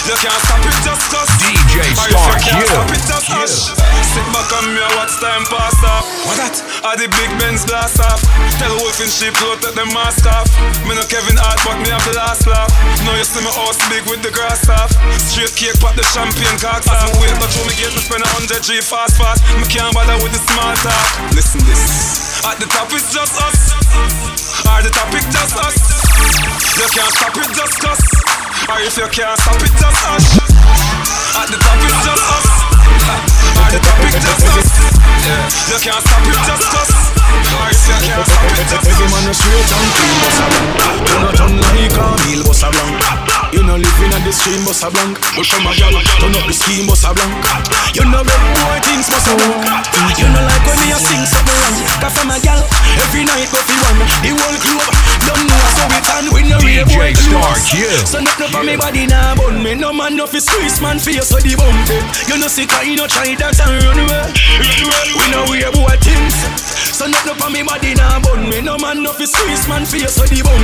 You 0.07 0.15
can't 0.23 0.39
stop 0.39 0.63
it 0.63 0.79
just 0.87 1.03
cause. 1.11 1.31
DJ 1.43 1.83
Star 1.99 2.07
you 2.07 2.39
can't 2.39 2.63
stop 2.71 2.91
it 2.95 3.03
just 3.11 3.27
hush. 3.27 3.75
Sit 3.75 4.27
back 4.31 4.47
and 4.55 4.71
me 4.71 4.79
watch 4.95 5.19
time 5.19 5.43
pass 5.51 5.75
off. 5.83 6.07
What 6.31 6.39
that? 6.39 6.55
Are 6.87 6.95
the 6.95 7.11
big 7.11 7.27
Benz 7.43 7.67
blast 7.67 7.99
off. 7.99 8.23
Tell 8.63 8.71
Wolf 8.79 9.03
in 9.03 9.11
sheep 9.11 9.35
clothes 9.35 9.67
take 9.67 9.75
them 9.75 9.91
mask 9.91 10.23
off. 10.31 10.47
Me 10.87 10.95
no 10.95 11.03
Kevin 11.11 11.35
Hart 11.35 11.59
but 11.67 11.83
me 11.83 11.91
have 11.91 12.07
the 12.07 12.15
last 12.15 12.47
laugh. 12.47 12.71
Now 13.03 13.19
you 13.19 13.27
see 13.27 13.43
me 13.43 13.51
house 13.51 13.83
big 13.91 14.07
with 14.07 14.23
the 14.23 14.31
grass 14.31 14.71
off. 14.71 14.95
Straight 15.27 15.51
cake 15.59 15.79
pop 15.83 15.99
the 15.99 16.07
champagne 16.15 16.55
cocks 16.63 16.87
off. 16.87 17.11
Wait 17.19 17.35
but 17.43 17.51
through 17.51 17.67
me 17.67 17.75
gate 17.75 17.91
me 17.91 17.99
spend 17.99 18.23
a 18.23 18.31
hundred 18.31 18.63
G 18.63 18.79
fast 18.79 19.19
fast. 19.19 19.43
Me 19.59 19.67
can't 19.67 19.91
bother 19.91 20.15
with 20.23 20.31
the 20.31 20.43
small 20.55 20.71
talk. 20.87 21.35
Listen 21.35 21.67
this. 21.67 22.47
At 22.47 22.63
the 22.63 22.71
top 22.71 22.95
it's 22.95 23.11
just 23.11 23.35
us. 23.43 23.75
At 24.71 24.87
the 24.87 24.95
top 24.95 25.11
it's 25.19 25.27
just 25.35 25.59
us. 25.59 25.77
You 26.79 26.87
can't 26.95 27.11
stop 27.11 27.35
it 27.43 27.51
just 27.59 27.75
cause. 27.83 28.26
Or 28.69 28.81
if 28.83 28.99
you 28.99 29.07
can't 29.15 29.39
stop 29.39 29.63
it 29.63 29.71
just 29.79 30.01
hush. 30.03 30.43
At 31.39 31.47
the 31.47 31.57
top 31.57 31.79
it's 31.87 32.03
just 32.03 32.27
us. 32.35 32.47
At 33.63 33.71
the 33.71 33.79
top 33.79 34.03
it's 34.03 34.19
just 34.19 34.43
us. 34.43 34.67
You 35.71 35.79
can't 35.79 36.03
stop 36.03 36.27
it 36.27 36.41
just 36.51 36.67
cause. 36.75 36.95
Or 37.47 37.71
if 37.71 37.87
you 37.87 37.99
can't 38.03 38.27
stop 38.27 38.51
it 38.59 38.67
just 38.67 38.91
Every 38.91 39.07
man 39.07 39.31
a 39.31 39.35
straight 39.35 39.71
and 39.71 39.89
clean, 39.95 40.19
boss 40.19 40.41
a 40.43 40.47
blank. 40.51 40.75
You 41.07 41.19
no 41.23 41.31
turn 41.39 41.55
like 41.63 41.95
a 41.95 42.07
meal, 42.27 42.43
boss 42.43 42.63
a 42.63 42.69
blank. 42.75 43.26
You 43.57 43.65
no 43.65 43.81
living 43.81 44.13
at 44.13 44.21
the 44.21 44.33
stream, 44.37 44.61
boss 44.69 44.85
a 44.85 44.93
blank. 44.93 45.17
Push 45.33 45.57
on 45.57 45.65
my 45.65 45.73
gal, 45.81 45.97
turn 46.21 46.37
up 46.37 46.45
the 46.45 46.53
scheme, 46.53 46.85
boss 46.85 47.09
a 47.09 47.17
blank. 47.17 47.33
You 47.97 48.05
no 48.05 48.21
make 48.21 48.47
boy 48.53 48.79
things, 48.85 49.09
boss 49.09 49.25
a 49.25 49.33
blank. 49.33 49.89
You 50.21 50.29
no 50.29 50.45
like 50.45 50.61
when 50.69 50.77
me 50.85 50.93
a 50.93 50.99
sing 51.01 51.25
something 51.25 51.57
wrong. 51.57 51.77
Cause 52.05 52.13
from 52.13 52.29
a 52.29 52.37
gal, 52.45 52.61
every 53.01 53.25
night 53.25 53.49
go 53.49 53.57
fi 53.65 53.75
one. 53.89 54.05
The 54.21 54.37
whole 54.37 54.59
club, 54.61 54.93
don't 55.25 55.43
know 55.49 55.63
so 55.73 55.85
we 55.89 55.99
can 56.05 56.25
we 56.37 56.41
no 56.45 56.61
real 56.61 56.85
boy 56.85 57.17
DJ 57.17 57.33
Star 57.33 57.57
close. 57.57 57.65
Q. 57.73 57.89
So 58.05 58.21
nothing 58.21 58.53
for 58.53 58.61
me 58.61 58.77
body 58.77 59.09
nah 59.09 59.33
bun 59.33 59.65
me. 59.65 59.73
No 59.73 59.89
man 59.89 60.21
no 60.21 60.29
fi 60.29 60.39
squeeze 60.39 60.77
man 60.85 61.01
face 61.01 61.25
so 61.25 61.41
the 61.41 61.57
bum. 61.57 61.73
You 62.29 62.37
no 62.37 62.53
sick 62.53 62.69
you 62.85 63.01
no 63.01 63.09
try 63.09 63.33
that 63.41 63.57
and 63.57 63.73
run 63.89 64.05
away. 64.05 64.29
We 65.17 65.25
no 65.33 65.49
real 65.49 65.73
boy 65.73 65.97
things. 66.05 66.76
So 66.93 67.07
nothing 67.07 67.35
for 67.37 67.51
me 67.51 67.63
body 67.63 67.95
nah 67.95 68.21
bun 68.21 68.49
me. 68.49 68.61
No 68.61 68.77
man 68.79 69.03
no 69.03 69.13
fi 69.13 69.27
squeeze 69.27 69.69
man 69.69 69.85
face 69.85 70.15
so 70.15 70.25
the 70.27 70.43
bum. 70.43 70.63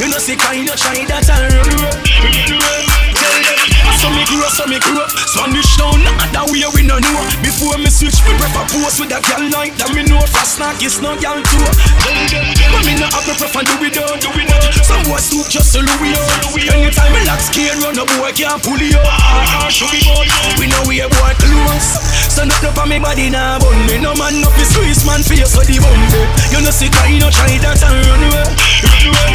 You 0.00 0.12
no 0.12 0.18
sick 0.18 0.40
you 0.54 0.64
no 0.64 0.74
try 0.74 1.04
that 1.06 1.28
and 1.30 1.52
run 1.54 3.09
away. 3.30 3.42
Tell 3.46 3.54
them, 3.54 3.94
so 3.98 4.08
me 4.10 4.22
grow, 4.26 4.48
so 4.50 4.64
me 4.66 4.78
grow. 4.82 5.06
Spanish 5.30 5.76
town, 5.78 6.02
that 6.34 6.46
way 6.50 6.66
we 6.74 6.82
no 6.82 6.98
know. 6.98 7.20
Before 7.42 7.78
me 7.78 7.90
switch, 7.90 8.18
me 8.26 8.34
prefer 8.38 8.64
post 8.74 8.98
with 8.98 9.14
a 9.14 9.20
gal 9.22 9.42
like 9.50 9.76
that. 9.78 9.94
Me 9.94 10.02
know 10.02 10.20
fast 10.30 10.58
knock 10.58 10.82
is 10.82 10.98
no 11.00 11.14
gal 11.18 11.38
too. 11.38 11.66
But 12.04 12.82
me 12.86 12.98
no 12.98 13.06
have 13.06 13.26
prefer 13.26 13.62
do 13.62 13.74
it 13.86 13.94
down, 13.94 14.18
do 14.18 14.30
down. 14.30 14.62
Some 14.82 15.02
boy 15.06 15.22
stoop 15.22 15.46
just 15.48 15.72
to 15.74 15.80
Louis 15.82 16.14
on. 16.14 16.28
Anytime 16.74 17.12
me 17.14 17.20
lock 17.26 17.40
skin 17.40 17.78
run, 17.80 17.98
a 17.98 18.04
boy 18.18 18.32
can't 18.34 18.58
pull 18.62 18.80
you 18.80 18.98
up. 18.98 19.06
Ah, 19.06 19.68
show 19.70 19.86
me 19.90 20.00
we 20.58 20.66
know 20.66 20.82
we 20.86 21.00
a 21.00 21.08
boy 21.08 21.32
close. 21.38 22.02
So 22.30 22.44
nothing 22.44 22.74
for 22.74 22.86
me 22.86 22.98
body 22.98 23.30
nah 23.30 23.58
bun 23.58 23.76
me. 23.86 23.98
No 23.98 24.14
man 24.14 24.40
no 24.40 24.50
fi 24.54 24.64
squeeze 24.64 25.04
man 25.06 25.22
face 25.22 25.50
so 25.50 25.62
the 25.62 25.78
bum 25.78 26.00
dead. 26.10 26.28
You 26.50 26.60
no 26.62 26.70
sick, 26.70 26.94
you 27.06 27.18
no 27.20 27.30
try 27.30 27.58
that 27.62 27.80
and 27.80 28.00
run 28.06 28.22
away. 28.26 28.48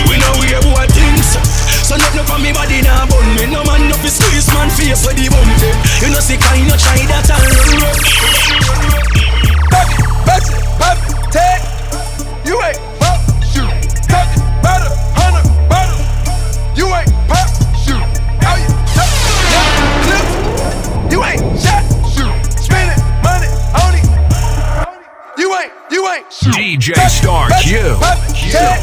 We 0.10 0.15
know 0.19 0.34
we 0.41 0.51
a 0.53 0.60
boy 0.62 0.86
things. 0.91 1.38
So 1.86 1.95
nothing 1.98 2.26
from 2.26 2.41
me 2.41 2.52
body 2.52 2.82
now 2.82 3.06
nah, 3.06 3.12
bun 3.13 3.36
me. 3.38 3.45
No 3.45 3.63
man 3.63 3.88
no 3.88 3.95
fi 4.02 4.10
squeeze 4.10 4.48
man 4.58 4.71
face 4.71 5.06
where 5.06 5.13
the 5.13 5.30
bum 5.30 5.45
dey. 5.62 5.69
You 6.02 6.10
know 6.10 6.19
see 6.19 6.34
kind 6.34 6.65
you 6.65 6.74
try 6.82 6.98
that 7.13 7.30
and 7.30 7.45
run 7.45 7.78
away. 7.78 7.93
Baby, 9.69 9.93
baby, 10.26 10.50
baby, 10.82 11.06
take. 11.30 11.62
You 12.41 12.58
ain't 12.65 12.82
pop 12.98 13.21
shoot. 13.45 13.69
Take 14.10 14.34
better, 14.65 14.89
hundred 15.13 15.45
better. 15.69 16.02
You 16.74 16.89
ain't 16.89 17.13
pop 17.30 17.54
shoot. 17.78 18.02
How 18.41 18.58
you? 18.58 18.65
You 21.13 21.21
ain't 21.21 21.38
shot 21.62 21.86
shoot. 22.10 22.34
Spending 22.65 22.98
money 23.21 23.45
on 23.78 23.93
it. 23.93 24.10
You 25.38 25.54
ain't, 25.54 25.69
you 25.93 26.02
ain't. 26.10 26.26
DJ 26.34 26.98
Star 27.13 27.45
Q. 27.62 27.78
You. 27.78 28.74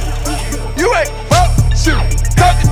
you 0.79 0.87
ain't 0.95 1.11
pop 1.27 1.51
shoot. 1.75 1.99
Talking 2.39 2.72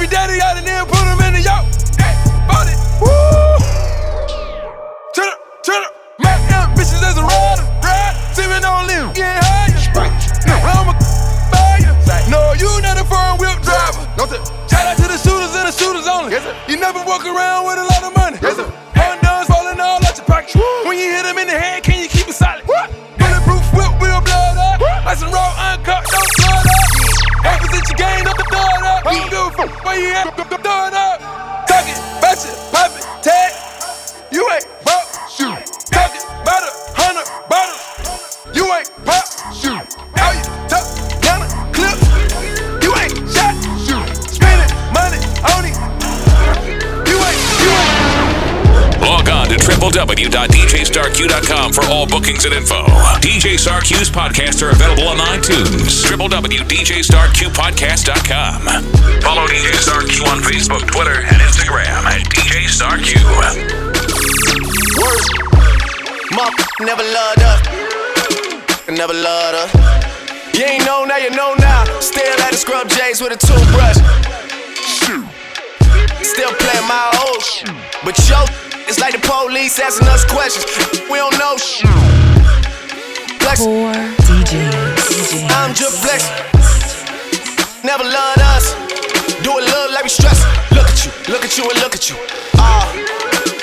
Your 0.00 0.08
daddy 0.08 0.40
out 0.40 0.56
and 0.56 0.66
then 0.66 0.86
put 0.86 1.04
him 1.04 1.20
in 1.28 1.34
the 1.34 1.42
yacht. 1.44 1.68
Hey, 2.00 2.16
bought 2.48 2.64
it. 2.64 2.78
Woo! 3.04 3.60
Turn 5.12 5.28
up, 5.28 5.38
turn 5.62 5.84
up. 5.84 5.92
Mac 6.18 6.40
bitches 6.72 7.04
as 7.04 7.18
a 7.18 7.22
rider. 7.22 7.68
Ride. 7.84 8.16
Sipping 8.32 8.64
on 8.64 8.86
limb. 8.86 9.12
Getting 9.12 9.44
higher. 9.44 9.76
I'm 10.64 10.88
a 10.88 10.96
buyer. 11.52 11.92
No, 12.32 12.54
you 12.56 12.80
not 12.80 12.96
a 12.96 13.04
firm 13.04 13.36
whip 13.36 13.60
driver. 13.60 14.08
Shout 14.72 14.86
out 14.88 14.96
to 14.96 15.02
the 15.04 15.18
shooters 15.20 15.52
and 15.52 15.68
the 15.68 15.72
shooters 15.72 16.08
only. 16.08 16.32
You 16.66 16.80
never 16.80 17.04
walk 17.04 17.26
around 17.26 17.66
with 17.66 17.76
a 17.76 17.84
lot 17.84 18.02
of 18.02 18.14
money. 18.14 18.19
All 52.00 52.08
bookings 52.08 52.46
and 52.46 52.54
info. 52.54 52.86
DJ 53.20 53.58
Star 53.58 53.82
Q's 53.82 54.08
podcasts 54.08 54.62
are 54.64 54.70
available 54.70 55.06
on 55.08 55.18
iTunes. 55.18 56.02
www.djstarqpodcast.com. 56.08 58.62
Follow 59.20 59.46
DJ 59.46 59.74
Star 59.76 60.00
Q 60.08 60.24
on 60.24 60.40
Facebook, 60.40 60.86
Twitter, 60.86 61.20
and 61.20 61.36
Instagram 61.44 62.08
at 62.08 62.24
DJ 62.32 62.70
Star 62.72 62.96
Q. 62.96 63.20
Word. 63.36 63.52
Mom 66.32 66.48
never 66.80 67.04
loved 67.04 67.42
us. 67.44 67.60
Never 68.88 69.12
loved 69.12 69.60
us. 69.60 69.68
You 70.56 70.64
ain't 70.64 70.86
know 70.86 71.04
now, 71.04 71.18
you 71.18 71.28
know 71.36 71.52
now. 71.58 71.84
Still 72.00 72.40
at 72.40 72.52
the 72.52 72.56
scrub 72.56 72.88
J's 72.88 73.20
with 73.20 73.32
a 73.32 73.36
toothbrush. 73.36 73.98
Still 76.24 76.54
playing 76.54 76.88
my 76.88 77.10
old. 77.28 77.44
But 78.02 78.18
yo, 78.26 78.46
it's 78.90 78.98
like 78.98 79.14
the 79.14 79.22
police 79.22 79.78
asking 79.78 80.08
us 80.10 80.26
questions. 80.26 80.66
We 81.06 81.22
don't 81.22 81.38
know 81.38 81.54
shit. 81.56 81.86
Flex. 83.38 83.62
Core 83.62 83.94
DJs. 84.26 85.46
I'm 85.54 85.70
just 85.78 86.02
flex. 86.02 86.26
Never 87.86 88.02
loved 88.02 88.42
us. 88.50 88.74
Do 89.46 89.54
it 89.62 89.64
look 89.70 89.94
like 89.94 90.02
we 90.02 90.10
stress. 90.10 90.42
Look 90.74 90.90
at 90.90 91.06
you, 91.06 91.12
look 91.30 91.46
at 91.46 91.54
you, 91.56 91.70
and 91.70 91.78
look 91.78 91.94
at 91.94 92.10
you. 92.10 92.16
Ah, 92.58 92.90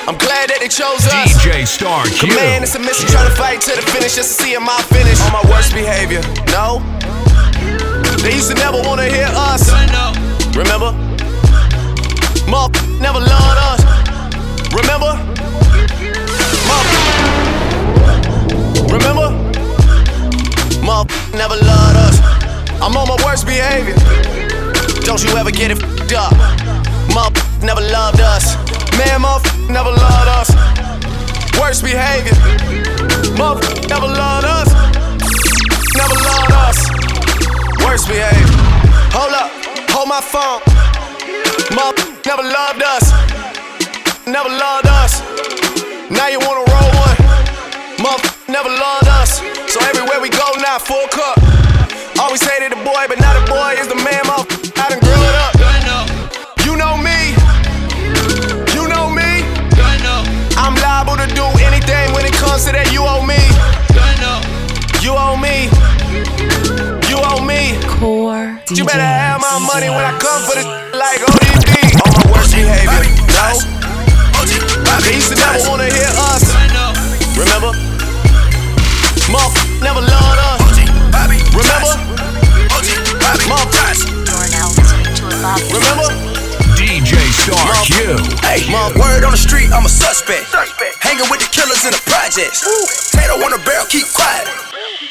I'm 0.07 0.15
glad 0.15 0.47
that 0.47 0.63
they 0.63 0.71
chose 0.71 1.03
us. 1.03 1.35
DJ 1.43 1.67
Star 1.67 2.07
Q. 2.07 2.31
Command 2.31 2.63
and 2.63 2.71
submission, 2.71 3.11
trying 3.11 3.27
to 3.27 3.35
fight 3.35 3.59
to 3.67 3.75
the 3.75 3.83
finish 3.91 4.15
just 4.15 4.31
to 4.31 4.43
see 4.47 4.55
in 4.55 4.63
my 4.63 4.79
finish. 4.87 5.19
On 5.27 5.35
my 5.35 5.43
worst 5.51 5.75
behavior, 5.75 6.23
no. 6.55 6.79
They 8.23 8.31
used 8.31 8.47
to 8.47 8.55
never 8.55 8.79
wanna 8.79 9.11
hear 9.11 9.27
us. 9.35 9.67
Remember? 10.55 10.95
Mother 12.47 12.79
never 13.03 13.19
loved 13.19 13.59
us. 13.75 13.76
Remember? 14.77 15.17
Mother. 16.69 16.97
Remember? 18.93 19.29
Mother 20.85 21.15
never 21.33 21.55
loved 21.55 21.97
us. 21.97 22.21
I'm 22.79 22.95
on 22.95 23.07
my 23.07 23.17
worst 23.25 23.47
behavior. 23.47 23.95
Don't 25.01 25.23
you 25.23 25.35
ever 25.35 25.49
get 25.49 25.71
it 25.71 25.77
fed 25.79 26.13
up. 26.13 26.31
Mother 27.11 27.41
never 27.65 27.81
loved 27.81 28.21
us. 28.21 28.55
Man, 28.97 29.21
mother 29.21 29.49
never 29.67 29.89
loved 29.89 30.29
us. 30.39 30.49
Worst 31.59 31.83
behavior. 31.83 32.37
Mother 33.35 33.65
never 33.89 34.05
loved 34.05 34.45
us. 34.45 34.69
Never 35.97 36.17
loved 36.21 36.53
us. 36.53 36.77
Worst 37.83 38.07
behavior. 38.07 38.45
Hold 39.17 39.33
up, 39.33 39.49
hold 39.89 40.07
my 40.07 40.21
phone. 40.21 40.61
Mother 41.75 42.03
never 42.25 42.43
loved 42.43 42.83
us. 42.83 43.36
Never 44.27 44.49
loved 44.49 44.87
us. 44.87 45.23
Now 46.11 46.27
you 46.27 46.39
wanna 46.43 46.67
roll 46.67 46.91
one. 46.99 47.15
Mother 48.03 48.27
never 48.49 48.67
loved 48.67 49.07
us. 49.07 49.39
So 49.71 49.79
everywhere 49.87 50.19
we 50.19 50.27
go 50.27 50.43
now, 50.59 50.77
full 50.79 51.07
cup. 51.07 51.39
Always 52.19 52.43
hated 52.43 52.73
the 52.73 52.81
boy, 52.83 53.07
but 53.07 53.21
now 53.23 53.31
the 53.39 53.47
boy 53.47 53.79
is 53.79 53.87
the 53.87 53.95
man. 53.95 54.19
Mother, 54.27 54.43
I 54.83 54.91
done 54.91 54.99
grew 54.99 55.15
it 55.15 55.35
up. 55.47 55.55
You 56.67 56.75
know 56.75 56.97
me. 56.99 57.39
You 58.75 58.91
know 58.91 59.07
me. 59.07 59.47
I'm 60.59 60.75
liable 60.75 61.15
to 61.15 61.27
do 61.33 61.47
anything 61.63 62.11
when 62.11 62.25
it 62.25 62.33
comes 62.35 62.65
to 62.65 62.73
that. 62.75 62.91
You 62.91 63.07
owe 63.07 63.23
me. 63.23 63.39
You 64.99 65.15
owe 65.15 65.39
me. 65.39 65.71
You 67.07 67.23
owe 67.23 67.39
me. 67.39 67.79
Core 67.95 68.59
You 68.75 68.83
better 68.83 69.07
have 69.07 69.39
my 69.39 69.55
money 69.71 69.87
when 69.87 70.03
I 70.03 70.11
come 70.19 70.43
for 70.43 70.55
this 70.59 70.67
like 70.91 71.23
ODB. 71.23 71.95
On 72.03 72.11
my 72.11 72.31
worst 72.35 72.51
behavior. 72.51 73.07
No. 73.31 73.76
They 75.03 75.15
used 75.15 75.29
to 75.29 75.35
never 75.35 75.69
wanna 75.69 75.89
hear 75.91 76.11
us. 76.31 76.43
Remember? 77.35 77.71
Mom 79.31 79.51
never 79.83 80.01
loved 80.01 80.39
us. 80.39 80.61
Remember? 81.51 81.93
Mom 83.47 83.67
Remember? 85.71 86.09
DJ 86.75 87.17
Star 87.33 87.73
Q. 87.83 88.15
Hey, 88.45 88.69
my 88.71 88.91
word 88.99 89.23
on 89.23 89.31
the 89.31 89.37
street, 89.37 89.71
I'm 89.73 89.85
a 89.85 89.89
suspect. 89.89 90.53
Hanging 91.01 91.29
with 91.29 91.41
the 91.41 91.49
killers 91.51 91.83
in 91.85 91.91
the 91.91 92.01
projects. 92.05 92.61
Tato 93.11 93.33
on 93.43 93.51
the 93.51 93.61
barrel, 93.65 93.85
keep 93.89 94.05
quiet. 94.13 94.47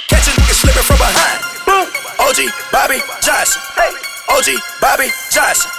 Catch 0.09 0.29
a 0.29 0.31
nigga 0.39 0.55
slipping 0.55 0.83
from 0.83 0.99
behind. 0.99 1.43
Boom! 1.67 1.89
OG, 2.21 2.53
Bobby, 2.73 3.01
Johnson. 3.23 4.06
OG, 4.29 4.47
Bobby, 4.81 5.09
Johnson. 5.31 5.71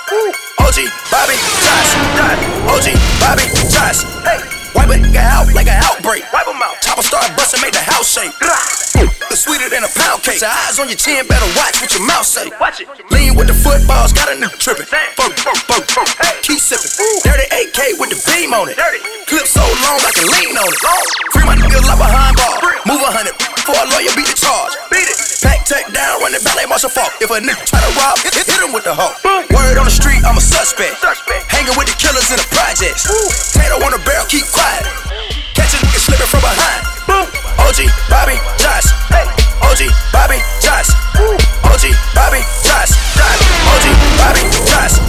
OG, 0.59 0.89
Bobby, 1.11 1.35
Johnson. 1.61 2.01
OG, 2.67 2.93
Bobby, 3.19 3.43
Johnson. 3.69 4.56
Wipe 4.75 4.89
a 4.89 4.97
nigga 4.97 5.21
out 5.21 5.47
like 5.53 5.67
an 5.67 5.79
outbreak. 5.83 6.23
Wipe 6.33 6.47
him 6.47 6.59
out. 6.59 6.79
Chopper 6.81 7.03
start 7.03 7.29
busting, 7.37 7.61
make 7.61 7.73
the 7.73 7.83
house 7.83 8.07
shake. 8.09 8.33
It's 9.29 9.43
sweeter 9.45 9.69
than 9.69 9.83
a 9.83 9.91
pound 9.93 10.23
cake. 10.23 10.41
Your 10.41 10.49
eyes 10.49 10.79
on 10.79 10.87
your 10.89 10.97
chin, 10.97 11.27
better 11.27 11.45
watch 11.53 11.77
what 11.81 11.91
your 11.93 12.05
mouth 12.07 12.25
say. 12.25 12.49
Watch 12.59 12.81
it. 12.81 12.87
Lean 13.11 13.35
with 13.35 13.47
the 13.47 13.57
footballs, 13.57 14.13
got 14.13 14.31
a 14.31 14.35
nigga 14.35 14.57
tripping. 14.57 14.89
Fuck, 14.89 15.33
fuck, 15.37 15.59
fuck, 15.67 15.83
fuck. 15.85 16.07
Keep 16.41 16.59
sipping. 16.59 16.89
Dirty 17.21 17.45
AK 17.51 17.99
with 18.01 18.09
the 18.09 18.19
beam 18.25 18.53
on 18.55 18.69
it. 18.69 18.77
Clip 19.29 19.45
so 19.45 19.61
long 19.85 19.99
I 20.01 20.11
can 20.15 20.25
lean 20.31 20.55
on 20.57 20.65
it. 20.65 20.79
Free 21.35 21.45
my 21.45 21.55
niggas 21.55 21.85
like 21.85 21.99
behind 21.99 22.35
bar. 22.39 22.57
Move 22.87 23.03
a 23.03 23.11
hundred 23.11 23.35
before 23.37 23.77
a 23.77 23.85
lawyer 23.93 24.11
beat 24.15 24.31
the 24.31 24.37
charge. 24.37 24.73
Beat 24.89 25.05
it. 25.05 25.17
Pack 25.43 25.67
tech 25.67 25.85
down, 25.93 26.23
run 26.23 26.31
the 26.31 26.41
ballet 26.41 26.65
marshal 26.65 26.89
fault. 26.89 27.11
If 27.21 27.29
a 27.29 27.37
nigga 27.37 27.61
try 27.67 27.83
to 27.83 27.91
rob, 27.99 28.17
hit, 28.23 28.33
hit 28.47 28.59
him 28.63 28.71
with 28.73 28.87
the 28.87 28.95
hoe. 28.95 29.13
Word 29.53 29.77
on 29.77 29.85
the 29.85 29.93
street, 29.93 30.23
I'm 30.25 30.39
a 30.39 30.41
suspect. 30.41 30.97
Hanging 31.51 31.75
with 31.77 31.91
the 31.91 31.97
killers 31.99 32.31
in 32.33 32.39
the 32.41 32.47
projects. 32.49 33.05
Tato 33.53 33.77
on 33.83 33.91
the 33.93 34.01
barrel, 34.07 34.25
keep 34.31 34.47
quiet. 34.49 34.66
Catch 35.55 35.73
a 35.73 35.77
nigga 35.85 35.99
slipping 35.99 36.27
from 36.27 36.41
behind. 36.41 36.83
OG, 37.59 37.87
Bobby, 38.09 38.37
Johnson. 38.59 38.95
OG, 39.63 39.81
Bobby, 40.11 40.39
Johnson. 40.61 40.95
OG, 41.63 41.83
Bobby, 42.15 42.41
Johnson. 42.63 42.97
OG, 43.67 43.85
Bobby, 44.17 44.43
Johnson. 44.65 45.03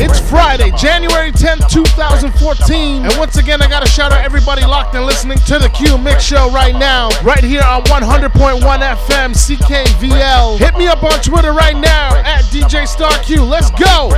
It's 0.00 0.20
Friday, 0.30 0.70
January 0.76 1.32
10th, 1.32 1.68
2014. 1.68 3.04
And 3.04 3.18
once 3.18 3.36
again, 3.36 3.60
I 3.60 3.68
got 3.68 3.80
to 3.84 3.88
shout 3.88 4.12
out 4.12 4.24
everybody 4.24 4.64
locked 4.64 4.94
and 4.94 5.04
listening 5.04 5.38
to 5.38 5.58
the 5.58 5.68
Q 5.70 5.98
Mix 5.98 6.22
Show 6.24 6.50
right 6.50 6.74
now, 6.74 7.08
right 7.22 7.42
here 7.42 7.62
on 7.62 7.82
100.1 7.84 8.60
FM 8.60 9.34
CKVL. 9.34 10.58
Hit 10.58 10.76
me 10.76 10.86
up 10.86 11.02
on 11.02 11.18
Twitter 11.20 11.52
right 11.52 11.76
now 11.76 12.14
at 12.16 12.44
DJ 12.44 12.86
Star 12.86 13.12
Q. 13.24 13.44
Let's 13.44 13.70
go. 13.72 14.12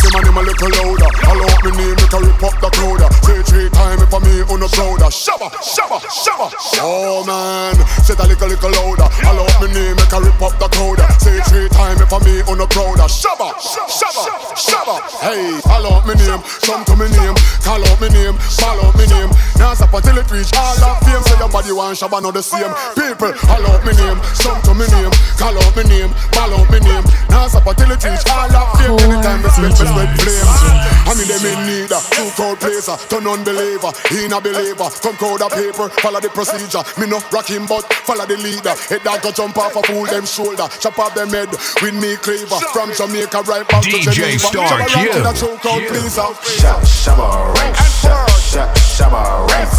Say 0.00 0.08
my 0.12 0.20
name 0.24 0.36
a 0.36 0.40
little 0.40 0.70
louder. 0.70 1.10
Follow 1.20 1.44
up 1.44 1.60
me 1.64 1.70
name, 1.76 1.96
make 1.96 2.12
a 2.12 2.18
rip 2.20 2.40
up 2.40 2.56
the 2.60 2.70
crowd. 2.70 3.02
Say 3.24 3.42
three 3.42 3.68
times 3.68 4.00
if 4.00 4.14
I 4.14 4.18
me 4.24 4.40
on 4.48 4.60
the 4.60 4.68
prouder. 4.72 5.10
Shabba, 5.12 5.48
shabba, 5.60 5.98
shabba. 6.08 6.46
Oh 6.80 7.20
man, 7.26 7.76
say 8.06 8.14
that 8.14 8.28
little 8.28 8.48
little 8.48 8.70
louder. 8.70 9.08
Follow 9.20 9.44
up 9.44 9.60
me 9.60 9.68
name, 9.74 9.96
make 9.96 10.12
a 10.12 10.18
rip 10.20 10.40
up 10.40 10.54
the 10.56 10.68
crowd. 10.72 11.00
Say 11.20 11.36
three 11.50 11.68
times 11.68 12.00
if 12.00 12.12
I 12.12 12.18
me 12.24 12.40
on 12.46 12.56
the 12.56 12.66
prouder. 12.70 13.10
Shabba, 13.10 13.50
shabba, 13.60 14.24
shabba. 14.54 14.94
Hey, 15.20 15.60
follow 15.66 15.98
up 15.98 16.06
me 16.06 16.14
name, 16.16 16.40
come 16.64 16.86
to 16.86 16.94
me 16.94 17.10
name. 17.10 17.36
Call 17.60 17.82
out 17.84 18.00
me 18.00 18.08
name, 18.14 18.38
follow 18.56 18.88
up 18.88 18.96
me 18.96 19.04
name. 19.10 19.30
Now 19.58 19.74
stop 19.74 19.92
until 19.92 20.16
it 20.16 20.30
reach 20.30 20.54
all 20.54 20.80
of 20.80 20.96
fame. 21.04 21.20
Say 21.28 21.36
your 21.36 21.50
body 21.50 21.72
want 21.74 21.98
shabba, 21.98 22.22
not 22.22 22.32
the 22.32 22.42
same. 22.42 22.72
People, 22.96 23.34
follow 23.44 23.74
up 23.74 23.84
me 23.84 23.92
name, 23.98 24.16
come 24.38 24.62
to 24.64 24.72
me 24.72 24.86
name. 24.94 25.12
Call 25.36 25.58
out 25.58 25.76
me 25.76 25.80
me 25.80 25.88
name, 25.88 26.12
ball 26.32 26.52
out 26.52 26.68
me 26.70 26.80
name. 26.80 27.04
Now 27.28 27.48
stop 27.48 27.66
until 27.66 27.92
it 27.92 28.00
teach 28.00 28.20
all 28.28 28.52
of 28.52 28.68
fame. 28.76 28.92
Anytime 29.00 29.40
me 29.42 29.48
sweat, 29.48 29.72
me 29.80 29.86
sweat 29.90 30.10
flame. 30.22 30.46
Ah. 30.46 30.54
Ah. 30.54 31.10
I 31.10 31.14
mean 31.18 31.26
them 31.26 31.42
in 31.42 31.58
need, 31.66 31.90
two 31.90 32.30
crowd 32.38 32.58
placer, 32.62 32.94
turn 33.10 33.26
unbeliever, 33.26 33.90
in 34.14 34.30
a 34.30 34.38
believer. 34.38 34.86
Come 35.02 35.16
crowd 35.18 35.42
a 35.42 35.48
paper, 35.50 35.90
follow 35.98 36.20
the 36.22 36.30
procedure. 36.30 36.86
Me 37.02 37.10
no 37.10 37.18
rock 37.34 37.50
him, 37.50 37.66
but 37.66 37.82
follow 38.06 38.26
the 38.26 38.38
leader. 38.38 38.74
Head 38.86 39.02
dog 39.02 39.22
go 39.22 39.32
jump 39.32 39.58
off 39.58 39.74
a 39.74 39.82
fool 39.82 40.06
them 40.06 40.24
shoulder, 40.24 40.70
chop 40.78 40.98
off 40.98 41.14
them 41.14 41.30
head 41.34 41.50
with 41.82 41.96
me 41.98 42.14
cleaver. 42.22 42.62
From 42.70 42.94
Jamaica 42.94 43.42
right 43.42 43.66
back 43.66 43.82
to 43.82 43.98
DJ 43.98 44.38
Star 44.38 44.62
Shabba 44.70 44.86
Q. 44.86 45.02
rock 45.02 45.16
in 45.18 45.26
a 45.26 45.34
true 45.34 45.56
crowd 45.58 45.82
pleaser. 45.90 46.30
Shab, 46.46 46.78
shabba 46.86 47.28
ranks, 47.58 48.06
shab, 48.06 48.30
shab, 48.38 48.70
shabba 48.94 49.50
ranks. 49.50 49.74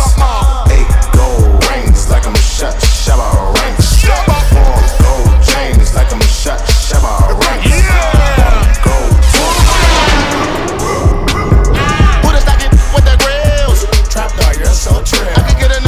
Eight 0.76 0.92
gold 1.16 1.64
rings 1.72 2.12
like 2.12 2.28
I'm 2.28 2.36
a 2.36 2.44
shot, 2.44 2.76
shabba 2.76 3.56
ranks. 3.56 4.04
Four 4.52 4.76
gold 5.00 5.32
chains 5.48 5.96
like 5.96 6.12
I'm 6.12 6.20
a 6.20 6.28
shot, 6.28 6.60
shabba 6.60 7.40
ranks. 7.40 7.72
Gold 7.72 8.21
with 12.94 13.06
the 13.06 13.18
grills? 13.24 13.86
Trap 14.10 14.32
dog, 14.38 14.56
you're 14.58 14.68
so 14.68 15.02
trill. 15.04 15.28
I 15.36 15.42
can 15.48 15.60
get 15.60 15.72
a 15.78 15.81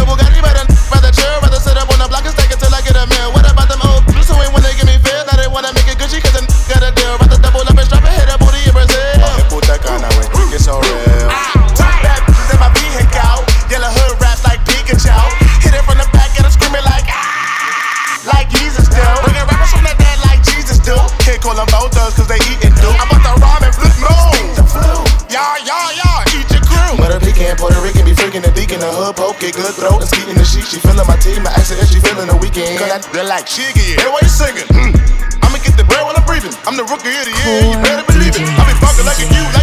freaking 28.84 28.92
the 28.92 29.06
hood 29.06 29.16
poke, 29.16 29.40
get 29.40 29.56
good 29.56 29.74
throat, 29.76 30.00
and 30.02 30.10
skeeting 30.10 30.36
the 30.36 30.44
sheet. 30.44 30.66
She 30.68 30.80
feeling 30.80 31.08
my 31.08 31.16
team, 31.18 31.46
I 31.48 31.56
asked 31.56 31.72
her 31.72 31.80
if 31.80 31.88
she 31.90 32.00
feeling 32.00 32.28
the 32.28 32.38
weekend. 32.38 32.80
Cause 32.80 32.92
I 32.92 33.00
feel 33.00 33.26
like 33.26 33.48
Shiggy, 33.48 33.96
hey, 33.96 34.10
why 34.12 34.20
you 34.22 34.32
singing? 34.32 34.68
Hmm. 34.72 34.92
I'ma 35.44 35.58
get 35.64 35.76
the 35.80 35.88
bread 35.88 36.04
while 36.04 36.16
I'm 36.16 36.26
breathing. 36.28 36.54
I'm 36.68 36.76
the 36.76 36.84
rookie 36.84 37.12
of 37.12 37.26
the 37.28 37.34
year, 37.34 37.72
you 37.72 37.80
better 37.80 38.06
believe 38.08 38.36
it. 38.36 38.44
I 38.44 38.64
be 38.68 38.76
fucking 38.84 39.08
like 39.08 39.20
a 39.24 39.28
you, 39.32 39.44
like 39.56 39.63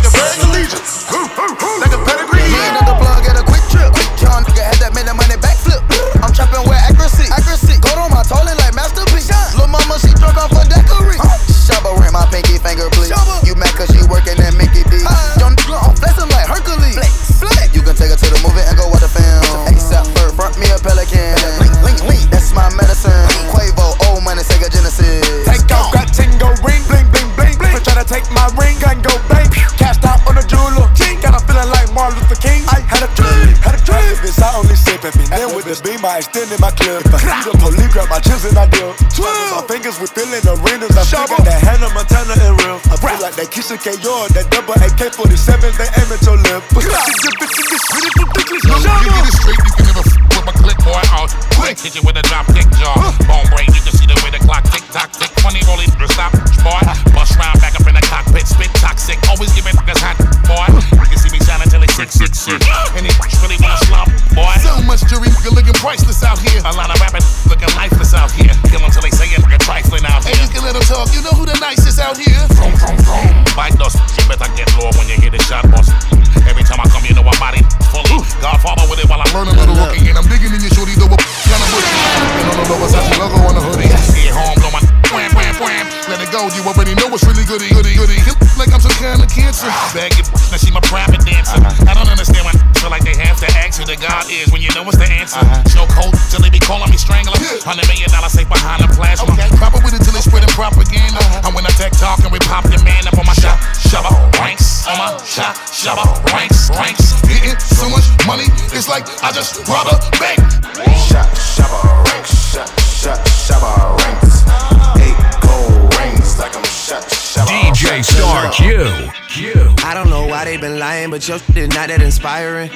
Q. 118.52 118.84
Q. 119.28 119.52
I 119.84 119.94
don't 119.94 120.10
know 120.10 120.26
why 120.26 120.44
they 120.44 120.56
been 120.56 120.78
lying, 120.78 121.10
but 121.10 121.26
your 121.28 121.38
shit 121.38 121.56
is 121.56 121.68
not 121.68 121.88
that 121.88 122.02
inspiring. 122.02 122.68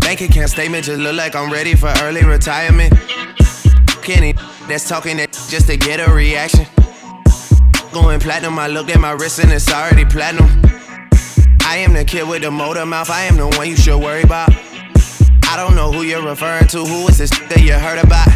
Bank 0.00 0.20
account 0.22 0.50
statement 0.50 0.84
just 0.84 1.00
look 1.00 1.14
like 1.14 1.36
I'm 1.36 1.52
ready 1.52 1.74
for 1.74 1.92
early 2.00 2.24
retirement. 2.24 2.94
Kenny, 4.02 4.32
that's 4.66 4.88
talking 4.88 5.18
that 5.18 5.32
just 5.50 5.66
to 5.68 5.76
get 5.76 6.00
a 6.00 6.10
reaction. 6.10 6.64
Going 7.92 8.18
platinum, 8.20 8.58
I 8.58 8.68
looked 8.68 8.90
at 8.90 9.00
my 9.00 9.12
wrist 9.12 9.40
and 9.40 9.52
it's 9.52 9.70
already 9.70 10.04
platinum. 10.04 10.48
I 11.62 11.76
am 11.78 11.92
the 11.92 12.04
kid 12.04 12.26
with 12.26 12.42
the 12.42 12.50
motor 12.50 12.86
mouth, 12.86 13.10
I 13.10 13.24
am 13.24 13.36
the 13.36 13.46
one 13.46 13.68
you 13.68 13.76
should 13.76 14.00
worry 14.00 14.22
about. 14.22 14.50
I 15.44 15.56
don't 15.56 15.74
know 15.74 15.92
who 15.92 16.02
you're 16.02 16.24
referring 16.24 16.66
to, 16.68 16.84
who 16.84 17.08
is 17.08 17.18
this 17.18 17.30
that 17.30 17.60
you 17.60 17.74
heard 17.74 17.98
about? 17.98 18.28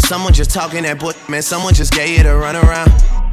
Someone 0.00 0.32
just 0.32 0.50
talking 0.50 0.82
that 0.82 0.98
book, 0.98 1.16
man, 1.28 1.42
someone 1.42 1.74
just 1.74 1.92
gave 1.92 2.18
you 2.18 2.24
the 2.24 2.30
runaround. 2.30 3.29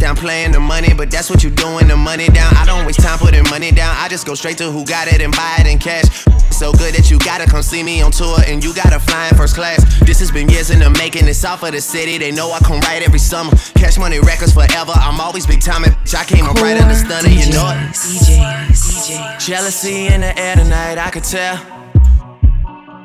Down 0.00 0.16
playing 0.16 0.52
the 0.52 0.60
money, 0.60 0.94
but 0.94 1.10
that's 1.10 1.28
what 1.28 1.44
you 1.44 1.50
doing, 1.50 1.86
the 1.86 1.94
money 1.94 2.26
down. 2.28 2.56
I 2.56 2.64
don't 2.64 2.86
waste 2.86 3.00
time 3.00 3.18
putting 3.18 3.44
money 3.50 3.70
down. 3.70 3.94
I 3.98 4.08
just 4.08 4.26
go 4.26 4.34
straight 4.34 4.56
to 4.56 4.72
who 4.72 4.82
got 4.86 5.08
it 5.08 5.20
and 5.20 5.30
buy 5.30 5.56
it 5.60 5.66
in 5.66 5.78
cash. 5.78 6.24
So 6.50 6.72
good 6.72 6.94
that 6.94 7.10
you 7.10 7.18
gotta 7.18 7.44
come 7.44 7.62
see 7.62 7.82
me 7.82 8.00
on 8.00 8.10
tour 8.10 8.38
and 8.46 8.64
you 8.64 8.72
gotta 8.72 8.98
fly 8.98 9.28
in 9.28 9.36
first 9.36 9.54
class. 9.54 9.84
This 10.00 10.18
has 10.20 10.30
been 10.30 10.48
years 10.48 10.70
in 10.70 10.78
the 10.78 10.88
making. 10.88 11.28
It's 11.28 11.44
off 11.44 11.62
of 11.64 11.72
the 11.72 11.82
city. 11.82 12.16
They 12.16 12.30
know 12.30 12.50
I 12.50 12.60
come 12.60 12.80
right 12.80 13.02
every 13.02 13.18
summer. 13.18 13.50
Cash 13.74 13.98
money 13.98 14.20
records 14.20 14.54
forever. 14.54 14.92
I'm 14.94 15.20
always 15.20 15.46
big 15.46 15.60
time. 15.60 15.82
Bitch, 15.82 16.14
I 16.14 16.24
came 16.24 16.46
up 16.46 16.56
right 16.56 16.80
under 16.80 16.94
stunner. 16.94 17.28
You 17.28 17.52
know 17.52 17.68
it. 17.68 19.38
Jealousy 19.38 20.06
in 20.06 20.22
the 20.22 20.32
air 20.38 20.56
tonight. 20.56 20.96
I 20.96 21.10
could 21.10 21.24
tell. 21.24 21.60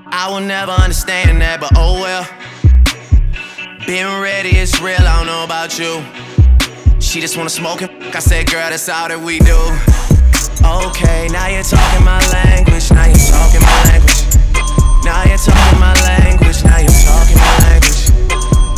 I 0.07 0.29
will 0.31 0.39
never 0.39 0.71
understand 0.71 1.41
that, 1.41 1.59
but 1.59 1.73
oh 1.75 1.99
well. 1.99 2.25
Been 3.85 4.21
ready, 4.21 4.51
it's 4.51 4.79
real. 4.79 4.95
I 4.97 5.17
don't 5.17 5.27
know 5.27 5.43
about 5.43 5.77
you. 5.77 6.24
She 7.16 7.22
just 7.22 7.38
wanna 7.38 7.49
smoke 7.49 7.82
and 7.82 7.89
fuck. 8.03 8.13
I 8.13 8.20
said, 8.20 8.51
girl, 8.51 8.70
that's 8.70 8.89
all 8.89 9.07
that 9.07 9.16
we 9.16 9.39
do. 9.39 9.55
Okay, 10.68 11.32
now 11.32 11.47
you're 11.47 11.63
talking 11.63 12.03
my 12.03 12.20
language. 12.28 12.91
Now 12.91 13.07
you're 13.07 13.16
talking 13.16 13.63
my 13.63 13.80
language. 13.88 14.20
Now 15.07 15.24
you're 15.24 15.39
talking 15.39 15.80
my 15.80 15.95
language. 16.11 16.59
Now 16.68 16.76
you're 16.76 16.99
talking 17.07 17.39
my 17.39 17.55
language. 17.72 18.11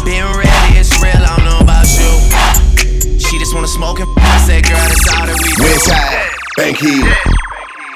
Been 0.05 0.21
ready, 0.37 0.77
it's 0.77 0.93
real. 1.01 1.17
I 1.17 1.33
don't 1.33 1.49
know 1.49 1.65
about 1.65 1.89
you. 1.97 3.17
She 3.17 3.41
just 3.41 3.57
wanna 3.57 3.73
smoke 3.73 4.05
and 4.05 4.09
fuck. 4.13 4.29
I 4.29 4.37
said, 4.45 4.69
girl, 4.69 4.85
that's 4.85 5.09
all 5.17 5.25
that 5.25 5.37
we 5.41 5.49
do. 5.57 5.65
Westside, 5.65 6.29
Bankhead. 6.61 7.09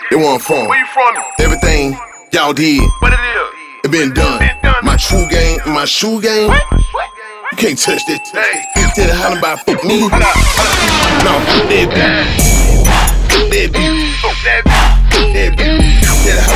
They 0.10 0.18
want 0.18 0.42
from. 0.42 0.66
Where 0.66 0.82
you 0.82 0.90
from? 0.90 1.22
Everything 1.38 1.94
y'all 2.34 2.58
did. 2.58 2.82
What 2.98 3.14
it 3.14 3.22
is? 3.22 3.86
It 3.86 3.92
been 3.94 4.10
done. 4.18 4.42
My 4.82 4.98
true 4.98 5.30
game, 5.30 5.62
my 5.70 5.86
shoe 5.86 6.18
game. 6.18 6.50
You 7.52 7.58
can't 7.58 7.78
touch 7.78 8.06
that. 8.08 8.24
Hey. 8.32 8.64
Instead 8.80 9.10
of 9.12 9.18
hollering 9.20 9.44
about 9.44 9.60
fuck 9.68 9.84
me. 9.84 10.08
Hold 10.08 10.24
up. 10.24 10.32
No, 11.28 11.36
fuck 11.44 11.68
that 11.68 11.92
bitch. 11.92 12.32
Fuck 13.28 13.52
that 13.52 13.68
bitch. 13.76 14.16
Fuck 14.24 14.40
that 14.48 14.64
bitch. 14.64 15.36
That 15.36 15.52
bitch. 15.60 15.92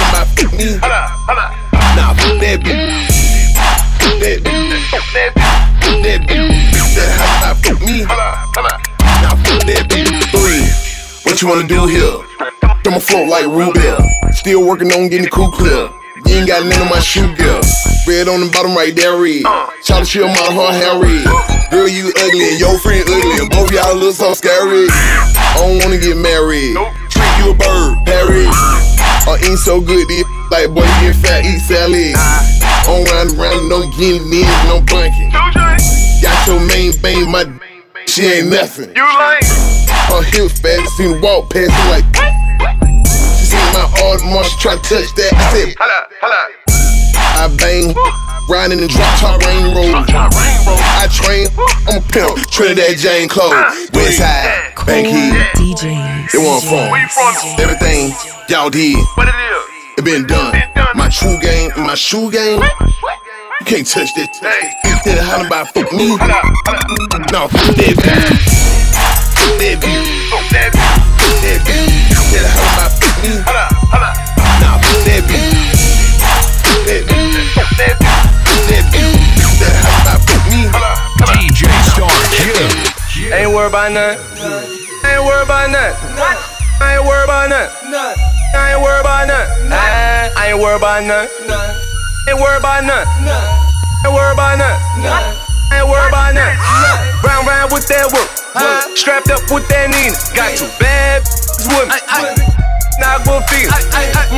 About 0.07 0.31
me. 0.55 0.79
Nah, 1.99 2.15
fuck 2.15 2.39
that 2.39 2.63
bitch. 2.63 2.79
Fuck 3.99 4.23
that 4.23 4.39
bitch. 4.39 4.87
Fuck 4.87 5.03
that 5.11 5.35
bitch. 5.35 5.99
That 5.99 6.23
bitch. 6.31 6.55
About 7.43 7.75
me. 7.83 8.07
Nah, 8.07 9.35
fuck 9.35 9.67
that 9.67 9.83
bitch. 9.91 10.07
Three. 10.31 10.63
What 11.27 11.41
you 11.41 11.47
wanna 11.49 11.67
do 11.67 11.87
here? 11.87 12.23
Throw 12.83 12.93
my 12.95 12.99
float 12.99 13.27
like 13.27 13.43
Rubel. 13.51 13.99
Still 14.31 14.65
working 14.65 14.93
on 14.93 15.09
getting 15.09 15.25
the 15.25 15.29
cool 15.29 15.51
clear. 15.51 15.89
You 16.25 16.39
ain't 16.39 16.47
got 16.47 16.63
none 16.65 16.81
of 16.81 16.89
my 16.89 16.99
shoe 16.99 17.35
girl. 17.35 17.61
Red 18.05 18.29
on 18.29 18.45
the 18.45 18.49
bottom 18.53 18.77
right 18.77 18.93
there, 18.93 19.17
red. 19.17 19.41
Charlie 19.81 20.05
Chill 20.05 20.29
model, 20.29 20.61
her 20.61 20.77
hair 20.77 20.93
red. 21.01 21.25
Girl, 21.73 21.89
you 21.89 22.13
ugly 22.13 22.53
and 22.53 22.59
your 22.61 22.77
friend 22.77 23.01
ugly. 23.01 23.41
And 23.41 23.49
both 23.49 23.73
y'all 23.73 23.97
look 23.97 24.13
so 24.13 24.37
scary. 24.37 24.85
I 24.93 25.57
don't 25.57 25.81
wanna 25.81 25.97
get 25.97 26.13
married. 26.13 26.77
Treat 27.09 27.33
you 27.41 27.49
a 27.49 27.55
bird, 27.57 27.97
Harry. 28.05 28.45
I 29.25 29.41
eat 29.41 29.57
so 29.57 29.81
good, 29.81 30.05
this 30.05 30.21
like 30.53 30.69
boy, 30.69 30.85
you 31.01 31.09
get 31.09 31.17
fat, 31.17 31.49
eat 31.49 31.57
salad. 31.65 32.13
On 32.85 33.01
round 33.09 33.33
around, 33.41 33.69
no 33.73 33.81
in, 33.97 34.21
no 34.69 34.85
bunking. 34.85 35.33
Got 36.21 36.37
your 36.45 36.61
main 36.61 36.93
bang, 37.01 37.25
my 37.25 37.49
she 38.05 38.21
ain't 38.21 38.53
nothing. 38.53 38.93
You 38.95 39.01
like 39.01 39.43
her 40.13 40.21
hips 40.29 40.61
fat, 40.61 40.77
seen 40.93 41.17
her 41.17 41.21
walk 41.21 41.49
past 41.49 41.73
me 41.73 41.83
like. 41.89 42.05
She 43.41 43.49
seen 43.49 43.65
my 43.73 43.89
Audemars, 44.05 44.45
she 44.45 44.57
try 44.61 44.77
to 44.77 44.81
touch 44.85 45.09
that. 45.17 45.33
I 45.33 45.57
said, 45.57 45.75
holla, 45.79 46.07
holla. 46.21 46.54
I 47.45 47.57
bang, 47.57 47.93
riding 48.49 48.79
in 48.79 48.87
drop 48.89 49.19
top 49.19 49.39
rain 49.45 49.69
road. 49.77 49.93
I 49.93 51.05
train, 51.13 51.45
I'm 51.85 52.01
a 52.01 52.05
pimp, 52.09 52.49
Trinidad 52.49 52.97
James 52.97 53.31
Close, 53.31 53.53
West 53.93 54.17
Side, 54.17 54.73
Bankhead. 54.83 55.53
DJs. 55.53 56.33
It 56.33 56.41
wasn't 56.41 57.11
fun. 57.13 57.61
Everything 57.61 58.09
y'all 58.49 58.71
did, 58.71 58.97
it 58.97 60.03
been 60.03 60.25
done. 60.25 60.57
My 60.95 61.07
true 61.09 61.37
game, 61.39 61.69
my 61.77 61.93
shoe 61.93 62.31
game. 62.31 62.63
You 62.63 63.65
can't 63.67 63.85
touch 63.85 64.09
that. 64.15 64.79
Instead 64.83 65.19
of 65.19 65.25
hollering 65.25 65.45
about 65.45 65.67
fuck 65.67 65.93
me. 65.93 66.17
No, 67.29 67.45
fuck 67.45 67.75
that 67.77 67.93
bitch. 67.93 68.41
Fuck 69.37 69.53
that 69.61 69.77
bitch. 69.85 70.29
Fuck 70.31 70.49
that 70.49 70.73
bitch. 70.73 72.09
Instead 72.09 72.41
of 72.41 72.49
hollering 72.49 72.73
about 72.73 72.91
fuck 72.97 73.69
me. 73.69 73.74
DJ 81.19 81.63
Star 81.95 82.11
Q. 82.35 83.31
Ain't 83.31 83.51
worried 83.51 83.69
about 83.71 83.91
nothing. 83.91 84.19
I 85.03 85.15
ain't 85.15 85.23
worried 85.25 85.43
about 85.47 85.71
nothing. 85.71 86.17
I 86.81 86.97
ain't 86.97 87.05
worried 87.07 87.23
about 87.23 87.49
nothing. 87.49 87.93
I 88.55 88.73
ain't 88.73 88.81
worried 88.83 89.01
about 89.01 89.27
nothing. 89.27 89.71
I 89.71 90.51
ain't 90.51 90.59
worried 90.59 90.77
about 90.77 91.03
nothing. 91.03 91.31
Ain't 92.27 92.39
worried 92.39 92.59
about 92.59 92.83
nothing. 92.83 93.07
Ain't 94.05 94.13
worried 94.13 94.33
about 94.33 94.57
nothing. 94.57 94.81
Ain't 95.71 95.87
worried 95.87 96.09
about 96.09 96.33
nothing. 96.35 96.59
Round 97.23 97.47
round 97.47 97.71
with 97.71 97.87
that 97.87 98.11
work. 98.11 98.29
Strapped 98.97 99.29
up 99.31 99.41
with 99.51 99.67
that 99.69 99.87
Nina. 99.91 100.15
Got 100.35 100.57
two 100.59 100.67
bad 100.79 101.23
with 101.71 101.87
me. 101.89 102.45
Not 102.99 103.23
good 103.23 103.43
feel. 103.47 103.71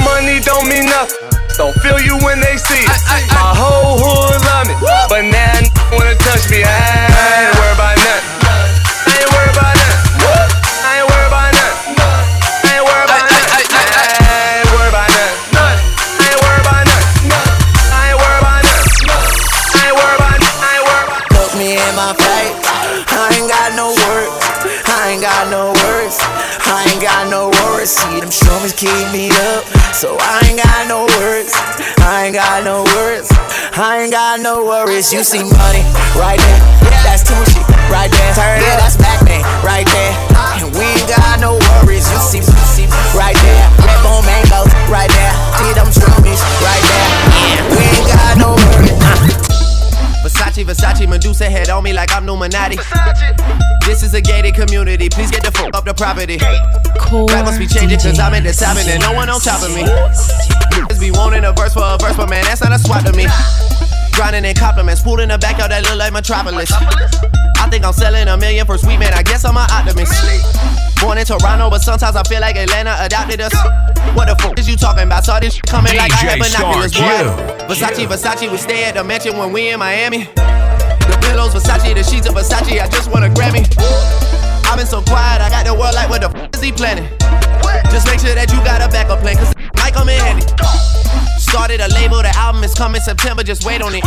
Money 0.06 0.40
don't 0.46 0.70
mean 0.70 0.86
nothing. 0.86 1.37
Don't 1.56 1.74
feel 1.82 2.00
you 2.00 2.18
when 2.22 2.40
they 2.40 2.58
see 2.58 2.84
it. 2.84 2.92
My 3.34 3.54
whole 3.56 3.98
hood 3.98 4.38
love 4.46 4.68
me, 4.68 4.76
but 5.10 5.24
now 5.26 5.58
n- 5.58 5.66
wanna 5.92 6.14
touch 6.16 6.50
me. 6.52 6.62
I 6.62 6.70
ain't 6.70 7.54
worried 7.58 7.74
about 7.74 7.98
nothing. 7.98 8.30
I 9.08 9.14
ain't 9.18 9.30
worried 9.34 9.56
about 9.58 9.74
nothing. 9.74 10.02
I 10.86 11.02
ain't 11.02 11.08
worried 11.10 11.32
about 11.34 11.50
nothing. 11.58 11.98
I 11.98 12.78
ain't 12.78 12.86
worried 12.86 13.10
about 13.10 13.26
nothing. 13.26 13.58
I 13.58 14.54
ain't 14.54 14.70
worried 14.70 14.94
about 14.94 15.10
nothing. 15.18 15.82
I 15.98 16.30
ain't 16.30 16.38
worried 16.38 16.62
about 16.62 16.86
nothing. 16.86 17.18
I 17.90 18.06
ain't 18.06 18.20
worried 18.22 18.38
about 18.38 18.62
nothing. 18.62 18.94
I 19.18 19.82
ain't 19.82 19.96
worried 19.98 20.18
about 20.22 20.38
nothing. 20.38 20.54
I 20.62 20.72
ain't 20.78 20.86
worried 20.86 21.10
about 21.10 21.26
Look 21.34 21.52
me 21.58 21.70
in 21.74 21.94
my 21.98 22.12
face. 22.14 22.54
I 23.18 23.34
ain't 23.34 23.50
got 23.50 23.70
no 23.74 23.88
words. 23.98 24.34
I 24.86 25.10
ain't 25.10 25.22
got 25.26 25.44
no 25.50 25.74
words. 25.74 26.18
I 26.70 26.86
ain't 26.92 27.02
got 27.02 27.24
no 27.34 27.50
words. 27.66 27.90
See 27.98 28.20
them 28.22 28.30
shrooms 28.30 28.78
keep 28.78 28.94
me 29.10 29.32
up. 29.58 29.66
So 29.98 30.14
I 30.22 30.46
ain't 30.46 30.62
got 30.62 30.86
no 30.86 31.10
words. 31.18 31.50
I 32.06 32.30
ain't 32.30 32.36
got 32.36 32.64
no 32.64 32.86
words. 33.02 33.34
I 33.74 34.06
ain't 34.06 34.12
got 34.12 34.40
no 34.40 34.64
worries. 34.64 35.12
You 35.12 35.24
see 35.24 35.42
money 35.42 35.82
right 36.14 36.38
there. 36.38 36.62
That's 37.02 37.26
Tunechi 37.26 37.66
right 37.90 38.06
there. 38.14 38.34
Turn 38.38 38.62
it, 38.62 38.78
that's 38.78 38.96
Batman 38.98 39.42
right 39.66 39.90
there. 39.90 40.14
And 40.62 40.70
we 40.78 40.86
ain't 40.86 41.10
got 41.10 41.42
no 41.42 41.58
worries. 41.82 42.06
You 42.14 42.20
see, 42.22 42.46
you 42.46 42.62
see 42.70 42.86
right 43.18 43.34
there. 43.42 43.66
Red 43.82 43.98
bone 44.06 44.22
mangoes 44.22 44.70
right 44.86 45.10
there. 45.10 45.34
See 45.66 45.74
them 45.74 45.90
shroomies 45.90 46.46
right 46.62 46.84
there. 46.86 47.10
Yeah, 47.42 47.74
We 47.74 47.82
ain't 47.82 48.06
got 48.14 48.38
no 48.38 48.50
worries. 48.54 48.97
Versace, 50.64 50.66
Versace, 50.66 51.10
Medusa 51.10 51.50
head 51.50 51.70
on 51.70 51.84
me 51.84 51.94
like 51.94 52.12
I'm 52.12 52.24
Illuminati. 52.28 52.78
This 53.86 54.04
is 54.04 54.14
a 54.14 54.22
gated 54.22 54.56
community, 54.56 55.10
please 55.10 55.32
get 55.32 55.44
the 55.44 55.52
fuck 55.52 55.76
up 55.76 55.86
the 55.86 55.94
property. 55.94 56.38
Rap 56.38 57.46
must 57.46 57.60
be 57.60 57.68
changing 57.68 58.00
cause 58.00 58.20
I'm 58.20 58.34
in 58.34 58.44
the 58.44 58.54
timing 58.54 58.88
and 58.90 59.02
no 59.02 59.14
one 59.14 59.30
on 59.30 59.40
top 59.40 59.62
of 59.62 59.74
me. 59.76 59.84
Niggas 59.84 61.00
be 61.00 61.12
wanting 61.12 61.46
a 61.46 61.54
verse 61.54 61.74
for 61.74 61.84
a 61.84 61.98
verse, 61.98 62.18
but 62.18 62.30
man, 62.30 62.44
that's 62.46 62.62
not 62.62 62.72
a 62.72 62.80
swap 62.80 63.06
to 63.06 63.14
me. 63.14 63.28
Grinding 64.14 64.46
in 64.46 64.56
compliments, 64.56 65.02
pool 65.02 65.20
in 65.20 65.30
the 65.30 65.38
backyard 65.38 65.72
that 65.72 65.84
look 65.84 65.98
like 65.98 66.12
Metropolis. 66.12 66.72
I 66.72 67.68
think 67.70 67.86
I'm 67.86 67.94
selling 67.94 68.28
a 68.28 68.38
million 68.38 68.66
for 68.66 68.78
sweet 68.78 68.98
man, 68.98 69.14
I 69.14 69.24
guess 69.24 69.46
I'm 69.46 69.58
an 69.58 69.68
optimist. 69.70 70.87
Born 71.02 71.18
in 71.18 71.26
Toronto, 71.26 71.70
but 71.70 71.82
sometimes 71.82 72.16
I 72.16 72.24
feel 72.24 72.42
like 72.42 72.56
Atlanta 72.56 72.96
adopted 73.00 73.42
us. 73.42 73.54
What 74.16 74.28
the 74.28 74.36
fuck 74.42 74.58
is 74.58 74.68
you 74.68 74.76
talking 74.76 75.04
about? 75.04 75.26
Saw 75.26 75.40
this 75.40 75.62
coming 75.62 75.96
like 75.96 76.12
I 76.12 76.16
had 76.16 76.40
DJ 76.40 76.58
binoculars, 76.58 76.94
boy. 76.94 77.70
Versace, 77.70 78.08
Versace, 78.08 78.52
we 78.52 78.58
stay 78.58 78.86
at 78.86 78.96
the 78.96 79.04
mansion 79.04 79.38
when 79.38 79.54
we 79.54 79.70
in 79.70 79.80
Miami. 79.80 80.26
The 80.26 81.18
pillows, 81.22 81.54
Versace, 81.54 81.94
the 81.94 82.04
sheets 82.04 82.28
of 82.28 82.34
Versace, 82.34 82.82
I 82.82 82.88
just 82.90 83.12
want 83.12 83.26
a 83.26 83.30
Grammy. 83.30 83.64
I've 84.66 84.78
been 84.78 84.88
so 84.88 85.02
quiet, 85.02 85.42
I 85.42 85.50
got 85.50 85.66
the 85.66 85.74
world 85.74 85.94
like, 85.94 86.10
what 86.10 86.22
the 86.22 86.30
f 86.30 86.50
is 86.56 86.62
he 86.62 86.72
planning? 86.72 87.08
Just 87.92 88.08
make 88.08 88.20
sure 88.20 88.34
that 88.34 88.52
you 88.52 88.58
got 88.66 88.82
a 88.82 88.90
backup 88.90 89.20
plan, 89.20 89.38
cause 89.38 89.54
might 89.78 89.94
come 89.94 90.10
in 90.10 90.20
handy. 90.20 90.97
Started 91.48 91.80
a 91.80 91.88
label, 91.96 92.22
the 92.22 92.32
album 92.36 92.64
is 92.64 92.74
coming 92.74 93.02
September, 93.02 93.42
just 93.42 93.66
wait 93.66 93.82
on 93.82 93.96
it. 93.96 94.04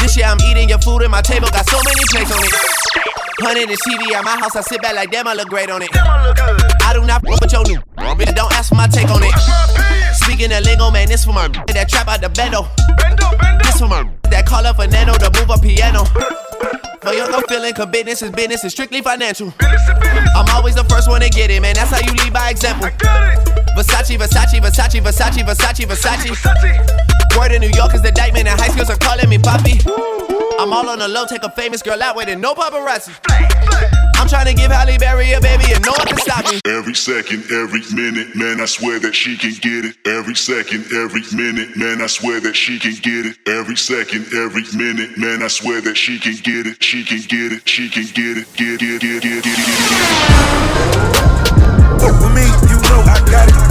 This 0.00 0.16
year 0.16 0.26
I'm 0.26 0.40
eating 0.42 0.68
your 0.68 0.78
food 0.78 1.02
and 1.02 1.10
my 1.10 1.20
table 1.20 1.48
got 1.50 1.66
so 1.66 1.78
many 1.84 2.00
plates 2.10 2.30
on 2.30 2.42
it. 2.42 2.52
Hundred 3.40 3.68
and 3.68 3.78
TV 3.80 4.14
at 4.14 4.24
my 4.24 4.38
house, 4.38 4.54
I 4.54 4.60
sit 4.60 4.80
back 4.80 4.94
like 4.94 5.10
damn, 5.10 5.26
I 5.26 5.34
look 5.34 5.48
great 5.48 5.68
on 5.68 5.82
it. 5.82 5.90
I 5.92 6.92
do 6.94 7.04
not 7.04 7.24
f 7.26 7.40
with 7.40 7.52
your 7.52 7.64
new, 7.64 7.80
bitch, 8.14 8.34
don't 8.34 8.52
ask 8.52 8.68
for 8.68 8.76
my 8.76 8.86
take 8.86 9.10
on 9.10 9.22
it. 9.22 9.34
Speaking 10.14 10.52
of 10.52 10.62
lingo, 10.64 10.90
man, 10.90 11.08
this 11.08 11.24
for 11.24 11.32
my 11.32 11.48
that 11.48 11.88
trap 11.88 12.06
out 12.06 12.20
the 12.20 12.28
bendo. 12.28 13.53
This 13.74 13.80
for 13.80 13.88
my 13.88 14.08
that 14.30 14.46
call 14.46 14.64
up 14.66 14.76
Fernando 14.76 15.14
to 15.14 15.30
move 15.34 15.50
a 15.50 15.58
piano. 15.58 16.04
For 17.02 17.12
your 17.12 17.28
no 17.28 17.40
feeling, 17.48 17.74
cause 17.74 17.90
business 17.90 18.22
is 18.22 18.30
business, 18.30 18.62
it's 18.62 18.72
strictly 18.72 19.02
financial. 19.02 19.52
I'm 19.58 20.46
always 20.54 20.76
the 20.76 20.84
first 20.84 21.08
one 21.08 21.22
to 21.22 21.28
get 21.28 21.50
it, 21.50 21.60
man, 21.60 21.74
that's 21.74 21.90
how 21.90 21.98
you 21.98 22.14
lead 22.22 22.32
by 22.32 22.50
example. 22.50 22.86
Versace, 23.74 24.16
Versace, 24.16 24.62
Versace, 24.62 25.02
Versace, 25.02 25.42
Versace, 25.42 25.86
Versace. 25.86 27.36
Word 27.36 27.50
in 27.50 27.62
New 27.62 27.74
York 27.74 27.94
is 27.94 28.02
the 28.02 28.12
diamond, 28.12 28.46
and 28.46 28.60
high 28.60 28.68
schools 28.68 28.90
are 28.90 28.96
calling 28.96 29.28
me 29.28 29.38
Poppy. 29.38 29.80
I'm 30.60 30.72
all 30.72 30.88
on 30.88 31.00
the 31.00 31.08
low, 31.08 31.26
take 31.26 31.42
a 31.42 31.50
famous 31.50 31.82
girl 31.82 32.00
out 32.00 32.14
with 32.14 32.28
it, 32.28 32.38
no 32.38 32.54
paparazzi. 32.54 33.10
I'm 34.24 34.30
trying 34.30 34.46
to 34.46 34.54
give 34.54 34.72
Halle 34.72 34.96
Berry 34.96 35.32
a 35.32 35.40
baby, 35.40 35.64
and 35.68 35.84
no 35.84 35.92
one 35.92 36.06
can 36.06 36.16
stop 36.16 36.50
me. 36.50 36.58
Every 36.64 36.94
second, 36.94 37.44
every 37.52 37.82
minute, 37.92 38.34
man, 38.34 38.58
I 38.58 38.64
swear 38.64 38.98
that 39.00 39.14
she 39.14 39.36
can 39.36 39.52
get 39.60 39.84
it. 39.84 39.96
Every 40.06 40.34
second, 40.34 40.86
every 40.94 41.20
minute, 41.36 41.76
man, 41.76 42.00
I 42.00 42.06
swear 42.06 42.40
that 42.40 42.56
she 42.56 42.78
can 42.78 42.94
get 43.02 43.26
it. 43.26 43.36
Every 43.46 43.76
second, 43.76 44.32
every 44.32 44.64
minute, 44.72 45.18
man, 45.18 45.42
I 45.42 45.48
swear 45.48 45.82
that 45.82 45.98
she 45.98 46.18
can 46.18 46.36
get 46.36 46.66
it. 46.66 46.82
She 46.82 47.04
can 47.04 47.20
get 47.20 47.52
it. 47.52 47.68
She 47.68 47.90
can 47.90 48.04
get 48.14 48.38
it. 48.38 48.48
Get 48.56 48.80
get 48.80 49.02
get 49.02 49.22
get 49.22 49.44
get 49.44 49.56
get. 49.60 49.84
Fuck 52.00 52.16
with 52.24 52.32
me, 52.32 52.48
you 52.72 52.80
know 52.80 53.04
I 53.04 53.20
got 53.30 53.48
it. 53.50 53.63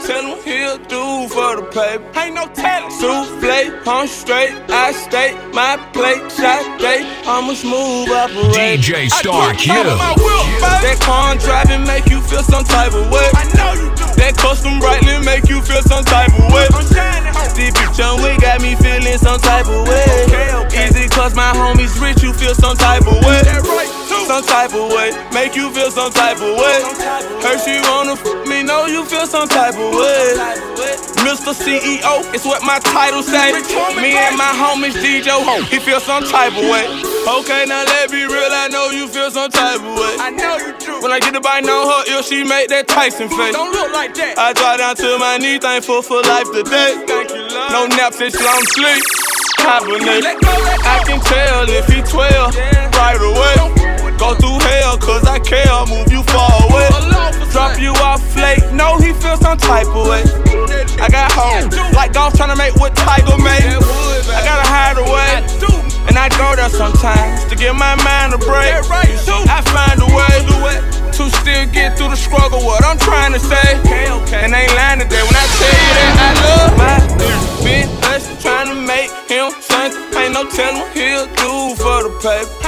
Something. 0.00 0.16
Ain't 0.16 0.24
no 0.24 0.24
telling 0.24 0.28
what 0.30 0.44
he'll 0.44 0.78
do 0.88 1.28
for 1.28 1.56
the 1.56 1.62
paper. 1.68 2.18
Ain't 2.18 2.34
no 2.34 2.46
telling. 2.54 2.90
Souffle, 2.90 3.86
I'm 3.86 4.08
straight. 4.08 4.52
I 4.70 4.92
stay 4.92 5.34
my 5.52 5.76
plate. 5.92 6.22
Shot 6.32 6.80
day. 6.80 7.04
I'm 7.26 7.50
a 7.50 7.56
smooth 7.56 8.08
operator. 8.08 8.56
DJ 8.56 9.10
Star 9.10 9.50
I 9.50 9.54
Q. 9.54 9.72
drip 9.72 9.86
out 9.86 9.92
of 9.92 9.98
my. 9.98 10.80
That 10.80 10.98
car 11.00 11.36
driving 11.36 11.84
make 11.84 12.08
you 12.08 12.20
feel 12.22 12.42
some 12.42 12.64
type 12.64 12.94
of 12.94 13.10
way. 13.10 13.28
I 13.34 13.44
know 13.52 13.72
you 13.76 13.88
do. 13.96 14.06
That 14.16 14.36
custom 14.36 14.80
Breitling 14.80 15.24
make 15.24 15.48
you 15.48 15.60
feel 15.60 15.82
some 15.82 16.04
type 16.04 16.32
of 16.32 16.52
way. 16.52 16.66
I'm 16.72 16.86
shining. 16.88 17.32
This 17.52 17.70
bitch 17.74 18.00
on 18.00 18.22
we 18.22 18.38
got 18.40 18.62
me 18.62 18.76
feeling 18.76 19.18
some 19.18 19.40
type 19.40 19.66
of 19.66 19.86
way. 19.86 20.04
Okay, 20.24 20.54
okay. 20.54 20.88
Easy 20.88 21.08
cause 21.08 21.34
my 21.34 21.52
homies 21.52 22.00
rich, 22.00 22.22
you 22.22 22.32
feel 22.32 22.54
some 22.54 22.76
type 22.76 23.06
of 23.06 23.20
way. 23.24 24.01
Some 24.26 24.44
type 24.44 24.74
of 24.74 24.92
way. 24.92 25.10
Make 25.32 25.56
you 25.56 25.70
feel 25.72 25.90
some 25.90 26.12
type 26.12 26.36
of 26.36 26.56
way. 26.56 26.78
Her 27.44 27.58
she 27.58 27.80
wanna 27.88 28.12
f 28.12 28.24
me, 28.48 28.62
know 28.62 28.86
you 28.86 29.04
feel 29.04 29.26
some 29.26 29.48
type 29.48 29.74
of 29.74 29.92
way. 29.94 30.34
Mr. 31.24 31.54
CEO, 31.54 32.22
it's 32.34 32.44
what 32.44 32.62
my 32.62 32.78
title 32.80 33.22
say. 33.22 33.52
Me 34.00 34.16
and 34.16 34.36
my 34.36 34.52
homies 34.56 34.94
DJ 34.98 35.30
he 35.68 35.78
feel 35.78 36.00
some 36.00 36.24
type 36.24 36.52
of 36.52 36.64
way. 36.64 36.86
Okay, 37.38 37.64
now 37.66 37.84
let 37.84 38.10
me 38.10 38.24
real, 38.24 38.50
I 38.50 38.68
know 38.68 38.90
you 38.90 39.06
feel 39.08 39.30
some 39.30 39.50
type 39.50 39.80
of 39.80 39.94
way. 39.94 40.16
I 40.18 40.30
know 40.30 40.56
you 40.56 40.72
do. 40.78 41.00
When 41.02 41.12
I 41.12 41.20
get 41.20 41.34
to 41.34 41.40
bite 41.40 41.68
on 41.68 41.86
her 41.86 42.12
ear, 42.12 42.22
she 42.22 42.44
make 42.44 42.68
that 42.68 42.88
Tyson 42.88 43.28
face. 43.28 43.54
Don't 43.54 43.70
look 43.72 43.92
like 43.92 44.14
that. 44.14 44.38
I 44.38 44.52
drop 44.52 44.78
down 44.78 44.96
to 44.96 45.18
my 45.18 45.38
knee, 45.38 45.58
thankful 45.58 46.02
for 46.02 46.20
life 46.22 46.50
today. 46.52 47.04
Thank 47.06 47.30
you, 47.30 47.42
love. 47.48 47.72
No 47.72 47.86
naps, 47.96 48.20
it's 48.20 48.38
long 48.42 48.62
sleep. 48.74 49.31
Hibernate. 49.62 50.26
I 50.82 50.98
can 51.06 51.20
tell 51.22 51.70
if 51.70 51.86
he 51.86 52.02
12 52.02 52.54
right 52.98 53.20
away. 53.22 53.56
Go 54.18 54.34
through 54.34 54.58
hell, 54.58 54.98
cause 54.98 55.26
I 55.26 55.38
care, 55.38 55.66
move 55.86 56.10
you 56.10 56.22
far 56.30 56.50
away. 56.66 56.90
Drop 57.50 57.78
you 57.78 57.90
off 58.02 58.22
late, 58.36 58.62
no, 58.72 58.98
he 58.98 59.12
feels 59.12 59.40
some 59.40 59.58
type 59.58 59.86
of 59.86 60.06
way. 60.06 60.22
I 61.02 61.08
got 61.10 61.30
home, 61.32 61.70
like 61.94 62.12
golf 62.12 62.34
trying 62.34 62.50
to 62.50 62.56
make 62.56 62.74
what 62.76 62.94
Tiger 62.94 63.38
made. 63.38 63.78
I 64.30 64.40
gotta 64.46 64.66
hide 64.66 64.98
away, 64.98 65.42
and 66.06 66.18
I 66.18 66.28
go 66.38 66.54
there 66.54 66.70
sometimes 66.70 67.44
to 67.46 67.56
give 67.56 67.74
my 67.74 67.94
mind 68.02 68.34
a 68.34 68.38
break. 68.38 68.78
I 69.46 69.60
find 69.74 69.98
a 70.02 70.08
way 70.10 70.42
to 71.12 71.30
still 71.42 71.66
get 71.70 71.98
through 71.98 72.10
the 72.10 72.16
struggle, 72.16 72.64
what 72.64 72.84
I'm 72.84 72.98
trying 72.98 73.32
to 73.32 73.40
say. 73.40 73.78
And 74.32 74.54
ain't 74.54 74.74
lying 74.74 75.00
today 75.00 75.22
when 75.22 75.36
I 75.36 75.46
tell 75.58 75.76
you 75.82 75.92
that 75.98 76.14
I 76.18 76.30
love 76.46 76.72
my 76.78 76.96
bitch, 77.62 78.01
trying 79.12 79.50
to 79.50 79.52
make 79.52 79.52
him 79.52 79.62
something. 79.62 80.22
Ain't 80.22 80.34
no 80.34 80.48
telling 80.48 80.80
what 80.80 80.92
he'll 80.96 81.26
do 81.36 81.74
for 81.76 82.02
the 82.04 82.12
paper. 82.22 82.62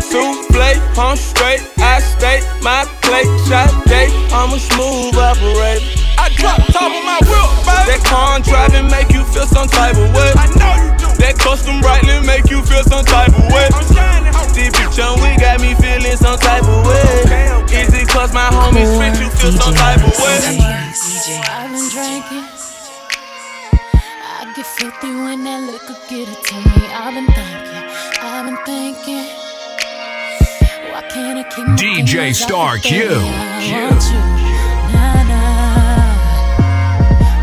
Souffle, 0.00 0.98
I'm 0.98 1.16
straight, 1.16 1.60
I 1.78 2.00
stay, 2.00 2.40
my 2.62 2.84
plate, 3.02 3.28
shot 3.46 3.70
day, 3.86 4.08
I'm 4.32 4.52
a 4.52 4.58
smooth 4.58 5.14
operator. 5.16 5.84
I 6.18 6.30
drop 6.34 6.58
top 6.72 6.90
of 6.90 7.04
my 7.04 7.20
wheel, 7.26 7.48
baby. 7.66 7.84
That 7.90 8.02
car 8.06 8.40
driving 8.40 8.88
make 8.90 9.12
you 9.12 9.24
feel 9.24 9.46
some 9.46 9.68
type 9.68 9.96
of 9.96 10.08
way. 10.14 10.32
I 10.36 10.46
know 10.56 10.74
you 10.80 10.90
do. 10.98 11.08
That 11.20 11.38
custom 11.38 11.80
Breitling 11.80 12.26
make 12.26 12.50
you 12.50 12.62
feel 12.62 12.84
some 12.84 13.04
type 13.04 13.34
of 13.36 13.46
way. 13.52 13.68
I'm 13.72 13.84
shining, 13.92 14.32
Deep 14.54 14.72
young, 14.96 15.20
we 15.20 15.36
got 15.36 15.60
me 15.60 15.74
feeling 15.74 16.16
some 16.16 16.38
type 16.38 16.64
of 16.64 16.86
way. 16.86 17.60
Is 17.72 17.92
it 17.92 18.08
cause 18.08 18.32
my 18.32 18.48
homies 18.48 18.88
switch 18.96 19.20
you 19.20 19.30
feel 19.36 19.52
some 19.52 19.74
type 19.74 20.00
of 20.00 20.16
way? 20.18 20.40
I've 21.44 21.70
been 21.72 21.88
drinking. 21.90 22.55
I 25.16 25.22
get 25.22 25.24
filthy 25.24 25.24
when 25.24 25.44
that 25.44 25.60
liquor 25.62 25.96
get 26.08 26.28
it 26.28 26.44
to 26.44 26.54
me. 26.56 26.86
I've 26.92 27.14
been 27.14 27.26
thinking, 27.26 27.84
I've 28.22 28.44
been 28.46 28.58
thinking. 28.64 29.26
DJ 31.76 32.34
Star 32.34 32.78
Q. 32.78 32.90
Q. 33.00 33.08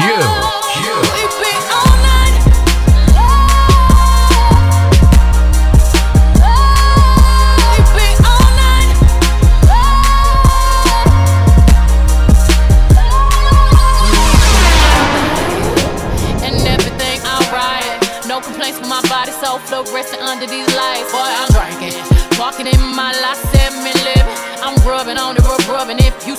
you. 0.00 0.42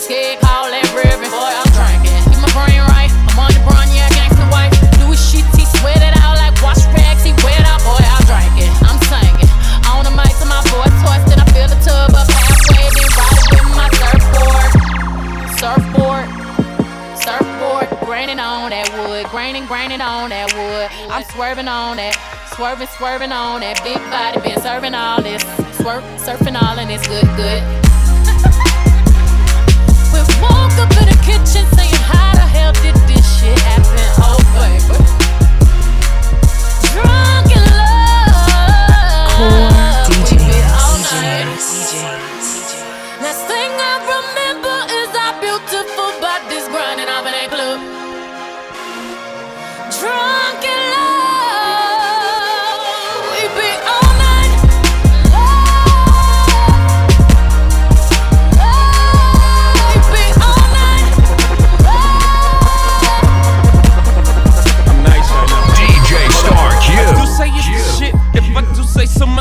Scared, 0.03 0.41
call 0.41 0.69
that 0.69 0.82
swerving 21.34 21.67
on 21.67 21.97
that, 21.97 22.15
swerving, 22.55 22.88
swerving 22.88 23.31
on 23.31 23.61
that 23.61 23.81
big 23.84 23.97
body, 24.13 24.39
been 24.41 24.61
serving 24.61 24.93
all 24.93 25.19
this, 25.19 25.41
swerve, 25.81 26.03
surfing 26.21 26.61
all 26.61 26.77
and 26.77 26.91
it's 26.91 27.07
good, 27.07 27.25
good. 27.34 27.63
we 30.13 30.21
woke 30.38 30.77
up 30.77 30.93
in 31.01 31.09
the 31.09 31.17
kitchen 31.25 31.65
saying 31.73 31.97
hi 32.05 32.38
hell 32.53 32.71
did 32.73 32.93
this 33.09 33.25
shit 33.39 33.57
happen? 33.59 33.82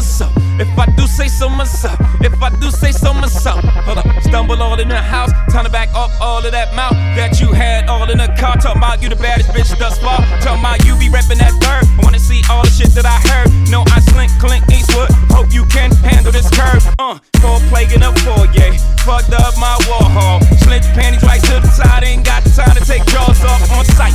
If 0.02 0.78
I 0.78 0.86
do 0.96 1.06
say 1.06 1.28
so 1.28 1.48
myself, 1.48 1.98
if 2.20 2.42
I 2.42 2.50
do 2.58 2.70
say 2.70 2.90
so 2.90 3.14
myself. 3.14 3.62
Hold 3.86 3.98
up, 3.98 4.06
stumble 4.22 4.60
all 4.60 4.78
in 4.80 4.88
the 4.88 4.98
house, 4.98 5.30
turn 5.52 5.64
to 5.64 5.70
back 5.70 5.90
up 5.94 6.10
all 6.20 6.44
of 6.44 6.50
that 6.50 6.74
mouth 6.74 6.92
that 7.14 7.40
you 7.40 7.52
had 7.52 7.88
all 7.88 8.10
in 8.10 8.18
the 8.18 8.26
car. 8.34 8.56
Talking 8.56 8.82
about 8.82 9.00
you 9.00 9.08
the 9.08 9.16
baddest 9.16 9.50
bitch 9.50 9.70
thus 9.78 9.98
far. 9.98 10.18
Talking 10.42 10.58
about 10.58 10.84
you 10.84 10.98
be 10.98 11.06
reppin' 11.06 11.38
that 11.38 11.54
third. 11.62 11.86
I 11.86 12.00
wanna 12.02 12.18
see 12.18 12.42
all 12.50 12.64
the 12.64 12.70
shit 12.70 12.90
that 12.98 13.06
I 13.06 13.14
heard. 13.30 13.46
No, 13.70 13.84
I 13.94 14.00
slink, 14.10 14.32
Clint 14.42 14.66
Eastwood. 14.72 15.10
Hope 15.30 15.54
you 15.54 15.64
can 15.66 15.92
handle 16.02 16.32
this 16.32 16.50
curve. 16.50 16.82
Uh, 16.98 17.18
for 17.38 17.62
plaguing 17.70 18.02
for 18.26 18.42
yeah. 18.58 18.74
Fucked 19.06 19.32
up 19.32 19.54
my 19.58 19.78
wall 19.86 20.10
hall. 20.10 20.40
Slint 20.66 20.82
panties 20.98 21.22
right 21.22 21.40
to 21.46 21.62
the 21.62 21.70
side. 21.70 22.02
Ain't 22.02 22.26
got 22.26 22.42
time 22.58 22.74
to 22.74 22.82
take 22.84 23.06
jaws 23.06 23.38
off 23.46 23.70
on 23.70 23.84
sight. 23.94 24.14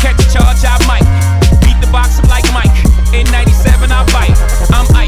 Catch 0.00 0.24
a 0.24 0.26
charge, 0.32 0.64
I 0.64 0.80
might. 0.88 1.47
The 1.80 1.88
box 1.92 2.20
like 2.28 2.44
Mike. 2.52 2.76
In 3.14 3.30
97, 3.30 3.90
I 3.90 4.04
bite. 4.12 4.36
I'm 4.72 4.86
Ike. 4.96 5.07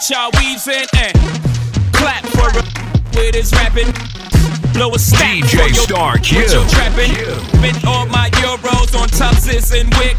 Put 0.00 0.16
y'all 0.16 0.30
weaves 0.40 0.66
in 0.66 0.86
and 0.96 1.12
clap 1.92 2.24
for 2.32 2.48
a 2.48 2.62
with 3.14 3.34
his 3.34 3.52
rapping. 3.52 3.92
Blow 4.72 4.94
a 4.94 4.98
stack 4.98 5.44
DJ 5.44 5.50
for 5.50 5.68
your, 5.68 5.74
Star 5.74 6.12
with 6.14 6.22
Q. 6.22 6.38
your 6.40 6.66
trapping. 6.70 7.12
Spent 7.60 7.84
all 7.86 8.06
my 8.06 8.30
euros 8.40 8.98
on 8.98 9.08
tuxes 9.08 9.78
and 9.78 9.92
weird 9.96 10.09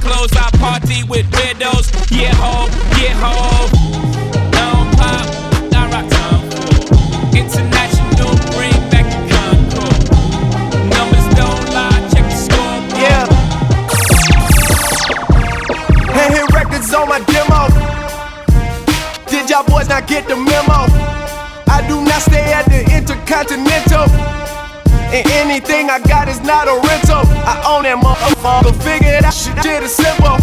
motherfucker. 28.62 28.84
Figure 28.84 29.18
it 29.18 29.26
out, 29.26 29.34
shit 29.34 29.84
is 29.84 29.96
simple. 29.96 30.38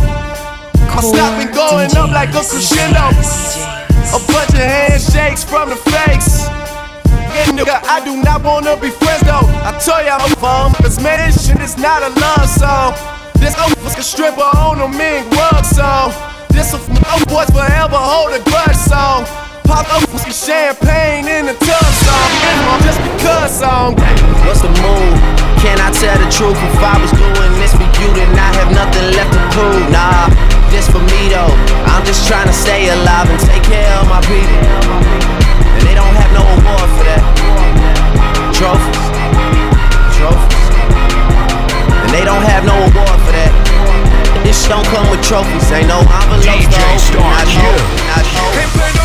My 0.94 1.02
stopping 1.02 1.52
going 1.54 1.94
up 1.96 2.10
like 2.10 2.30
a 2.30 2.42
crescendo. 2.42 3.14
A 4.08 4.18
bunch 4.32 4.50
of 4.50 4.64
handshakes 4.64 5.44
from 5.44 5.68
the 5.70 5.76
fakes. 5.76 6.48
Nigga, 7.54 7.80
I 7.86 8.02
do 8.04 8.22
not 8.22 8.42
wanna 8.42 8.76
be 8.76 8.90
friends 8.90 9.22
though. 9.22 9.46
I 9.62 9.72
tell 9.78 10.02
y'all 10.04 10.20
I'm 10.20 10.34
fun, 10.36 10.74
cause 10.82 11.00
man, 11.02 11.18
this 11.26 11.46
shit 11.46 11.60
is 11.60 11.76
not 11.78 12.02
a 12.02 12.10
love 12.18 12.48
song. 12.48 12.94
This 13.38 13.54
a 13.54 14.02
stripper 14.02 14.50
on 14.58 14.80
a 14.80 14.88
mink 14.88 15.30
rug 15.32 15.64
song. 15.64 16.12
This 16.50 16.74
a 16.74 16.78
boys 17.30 17.50
forever 17.50 17.96
hold 17.96 18.34
a 18.34 18.42
grudge 18.42 18.76
song. 18.76 19.24
Pop 19.64 19.86
up 19.94 20.02
fucking 20.10 20.32
champagne 20.32 21.28
in 21.28 21.46
the 21.46 21.54
tub 21.54 21.92
song. 22.02 22.30
Just 22.82 23.00
because 23.02 23.52
song. 23.58 23.94
What's 24.46 24.62
the 24.62 24.72
move? 24.82 25.14
Can 25.62 25.78
I 25.78 25.90
tell 25.94 26.18
the 26.18 26.26
truth? 26.30 26.58
If 26.58 26.82
I 26.82 26.98
was 26.98 27.12
doing 27.12 27.52
this 27.62 27.77
you, 28.00 28.08
then 28.14 28.30
I 28.38 28.50
have 28.58 28.70
nothing 28.70 29.06
left 29.14 29.32
to 29.34 29.40
prove. 29.54 29.84
Nah, 29.90 30.30
this 30.70 30.86
for 30.88 31.02
me 31.02 31.30
though. 31.30 31.52
I'm 31.90 32.04
just 32.06 32.26
trying 32.26 32.46
to 32.46 32.54
stay 32.54 32.88
alive 32.90 33.28
and 33.30 33.40
take 33.42 33.62
care 33.66 33.92
of 33.98 34.06
my 34.08 34.22
people. 34.26 34.58
And 35.76 35.82
they 35.86 35.94
don't 35.94 36.14
have 36.14 36.32
no 36.34 36.42
award 36.42 36.88
for 36.96 37.04
that. 37.06 37.22
Trophies. 38.54 39.04
Trophies. 40.16 40.64
And 42.06 42.10
they 42.14 42.24
don't 42.24 42.44
have 42.46 42.64
no 42.64 42.74
award 42.74 43.18
for 43.26 43.32
that. 43.34 43.52
This 44.44 44.66
don't 44.66 44.86
come 44.88 45.10
with 45.10 45.22
trophies. 45.22 45.70
Ain't 45.72 45.88
no 45.88 46.00
envelopes. 46.00 47.04
Star 47.04 47.20
Not 47.20 47.46
no, 47.46 47.72
not 48.08 48.94
no. 48.94 48.97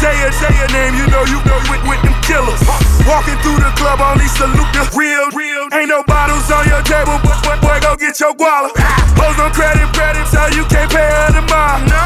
Say 0.00 0.16
a 0.24 0.32
say 0.32 0.48
a 0.48 0.66
name, 0.72 0.96
you 0.96 1.04
know 1.12 1.28
you 1.28 1.36
know 1.44 1.60
with, 1.68 1.84
with 1.84 2.00
them 2.00 2.16
killers. 2.24 2.56
Walking 3.04 3.36
through 3.44 3.60
the 3.60 3.68
club, 3.76 4.00
only 4.00 4.24
salute 4.32 4.72
the 4.72 4.80
real, 4.96 5.28
real. 5.36 5.68
Ain't 5.76 5.92
no 5.92 6.00
bottles 6.08 6.48
on 6.48 6.64
your 6.72 6.80
table, 6.88 7.20
but 7.20 7.36
boy, 7.44 7.60
boy 7.60 7.76
go 7.84 7.96
get 8.00 8.16
your 8.16 8.32
guala. 8.32 8.72
Hoes 9.20 9.36
on 9.36 9.52
credit, 9.52 9.84
credit, 9.92 10.24
so 10.32 10.40
you 10.56 10.64
can't 10.72 10.88
pay 10.88 11.04
her 11.04 11.36
the. 11.36 11.84
No, 11.84 12.00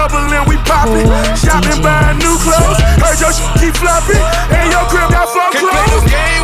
Doubling, 0.00 0.48
we 0.48 0.56
popping, 0.64 1.04
shopping, 1.36 1.82
buying 1.82 2.16
new 2.16 2.38
clothes. 2.40 2.80
Heard 3.04 3.20
your 3.20 3.32
shit 3.36 3.52
keep 3.60 3.76
flopping, 3.76 4.16
and 4.48 4.72
your 4.72 4.88
crib 4.88 5.10
got 5.10 5.28
phone 5.28 5.52
Can't 5.52 5.68
play 5.68 5.86
no 5.92 6.00
clothes. 6.00 6.39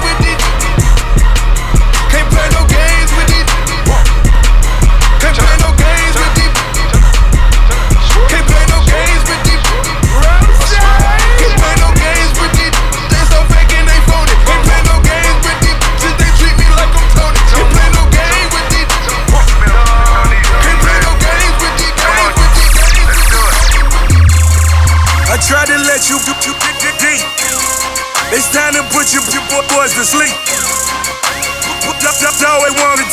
To 29.95 30.03
sleep. 30.03 30.35
Up, 31.87 31.95
always 32.43 32.75
wanna. 32.75 33.07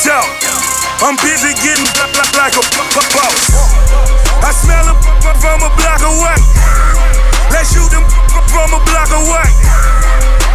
I'm 1.06 1.14
busy 1.22 1.54
getting 1.62 1.86
like, 2.02 2.34
like, 2.34 2.56
a 2.58 3.04
boss. 3.14 3.42
I 4.42 4.50
smell 4.50 4.90
a 4.90 4.96
from 5.38 5.62
a 5.62 5.70
block 5.78 6.02
away. 6.02 6.40
Let's 7.54 7.70
shoot 7.78 7.86
them 7.94 8.02
from 8.50 8.74
a 8.74 8.82
block 8.90 9.12
away. 9.14 9.50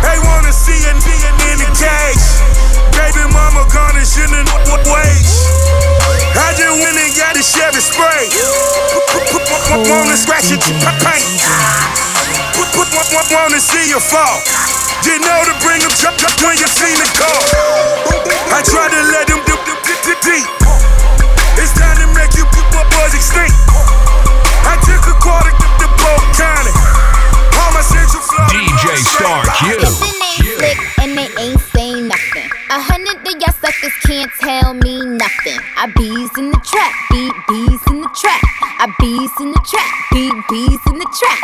They 0.03 0.19
wanna 0.27 0.51
see 0.51 0.83
a 0.91 0.95
in 1.55 1.63
the 1.63 1.71
cage. 1.79 2.27
Baby 2.99 3.23
mama 3.31 3.63
wage. 4.91 5.31
I 6.35 6.51
just 6.59 6.83
went 6.83 6.99
and 6.99 7.15
got 7.15 7.39
the 7.39 7.47
Chevy 7.47 7.79
spray. 7.79 8.27
Wanna 9.87 10.17
scratch 10.19 10.51
your 10.51 10.59
paint. 10.99 11.27
Wanna 13.31 13.61
see 13.61 13.89
you 13.89 14.01
fall. 14.01 14.68
You 15.07 15.15
know 15.23 15.41
to 15.47 15.55
bring 15.63 15.79
them 15.79 15.95
jump, 15.95 16.19
jump 16.19 16.35
when 16.43 16.59
you 16.59 16.67
see 16.67 16.91
the 16.99 17.07
call. 17.15 17.43
I 18.51 18.61
tried 18.67 18.91
to 18.91 19.03
let 19.15 19.31
them 19.31 19.41
dip, 19.47 19.61
dip, 19.63 19.79
dip, 19.87 19.99
dip 20.03 20.19
deep. 20.27 20.49
It's 21.55 21.71
time 21.79 21.97
to 22.03 22.07
make 22.19 22.35
you 22.35 22.43
people 22.51 22.83
boys 22.91 23.15
extinct. 23.15 23.55
I 24.67 24.75
took 24.83 25.03
a 25.07 25.15
quarter, 25.23 25.55
dip 25.55 25.75
the 25.79 25.89
boat 26.03 26.25
county. 26.35 26.75
All 27.63 27.71
my 27.71 27.83
central 27.87 28.23
Florida. 28.27 28.59
DJ 28.59 28.85
Star 29.07 29.43
Q. 29.63 29.79
slick 30.59 30.79
and 30.99 31.15
they 31.15 31.31
ain't 31.39 31.63
saying 31.71 32.11
nothing. 32.11 32.49
A 32.75 32.83
hundred 32.83 33.23
of 33.23 33.35
y'all 33.39 33.55
suckers 33.55 33.95
can't 34.03 34.31
tell 34.43 34.75
me 34.75 34.99
nothing. 35.07 35.59
I 35.79 35.87
bees 35.95 36.31
in 36.37 36.51
the 36.51 36.61
trap, 36.67 36.93
beat 37.15 37.35
bees 37.47 37.83
in 37.87 38.03
the 38.03 38.11
trap. 38.19 38.43
I 38.83 38.91
bees 38.99 39.31
in 39.39 39.55
the 39.55 39.63
trap, 39.63 39.91
beat 40.11 40.35
bees 40.51 40.83
in 40.91 40.99
the 40.99 41.09
trap. 41.15 41.39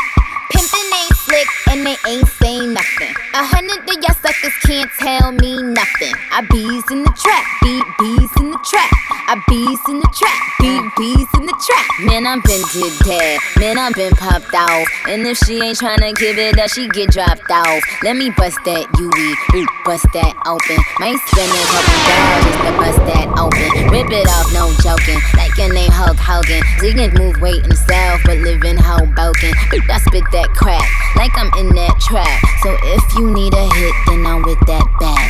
Pimpin' 0.55 0.95
ain't 0.95 1.17
slick 1.17 1.49
and 1.71 1.85
they 1.85 1.97
ain't 2.07 2.29
say 2.39 2.61
nothing. 2.63 3.11
A 3.35 3.43
hundred 3.43 3.83
of 3.83 3.97
y'all 3.99 4.15
suckers 4.23 4.55
can't 4.63 4.91
tell 5.03 5.33
me 5.33 5.59
nothing. 5.63 6.15
I 6.31 6.47
bees 6.47 6.87
in 6.95 7.03
the 7.03 7.11
trap, 7.19 7.43
beat 7.59 7.83
bees 7.99 8.31
in 8.39 8.55
the 8.55 8.61
trap. 8.63 8.91
I 9.27 9.35
bees 9.51 9.83
in 9.91 9.99
the 9.99 10.11
trap, 10.15 10.39
beat 10.63 10.87
bees 10.95 11.34
trap. 11.67 11.87
Man, 12.01 12.27
I've 12.27 12.43
been 12.43 12.63
did 12.73 12.93
that. 13.09 13.39
Man, 13.59 13.79
I've 13.79 13.95
been 13.95 14.13
popped 14.13 14.55
out. 14.55 14.87
And 15.09 15.27
if 15.27 15.39
she 15.39 15.61
ain't 15.61 15.79
tryna 15.79 16.15
give 16.17 16.39
it 16.39 16.59
up, 16.59 16.71
she 16.71 16.89
get 16.89 17.11
dropped 17.11 17.51
out. 17.51 17.81
Let 18.03 18.17
me 18.17 18.31
bust 18.37 18.59
that 18.65 18.87
U 18.99 19.11
V. 19.11 19.65
bust 19.85 20.09
that 20.13 20.33
open. 20.49 20.79
My 20.99 21.13
skin 21.29 21.49
a 21.49 21.63
couple 21.71 22.01
dollars 22.09 22.45
just 22.45 22.61
to 22.65 22.73
bust 22.81 23.01
that 23.13 23.29
open. 23.37 23.69
Rip 23.93 24.11
it 24.11 24.27
off, 24.33 24.49
no 24.57 24.73
joking. 24.81 25.21
Like 25.37 25.53
your 25.57 25.73
name 25.73 25.93
Hulk 25.93 26.17
Hogan. 26.17 26.65
Ziggin 26.81 27.13
move 27.17 27.41
weight 27.41 27.63
the 27.65 27.77
south, 27.77 28.21
but 28.25 28.39
live 28.41 28.65
in 28.65 28.77
Hoboken. 28.77 29.53
I 29.71 29.99
spit 30.01 30.25
that 30.33 30.49
crap 30.57 30.83
like 31.17 31.33
I'm 31.37 31.53
in 31.61 31.77
that 31.77 32.01
trap. 32.01 32.27
So 32.65 32.75
if 32.97 33.05
you 33.15 33.31
need 33.31 33.55
a 33.55 33.65
hit, 33.77 33.95
then 34.09 34.27
I'm 34.27 34.43
with 34.43 34.61
that 34.67 34.87
bag. 34.99 35.29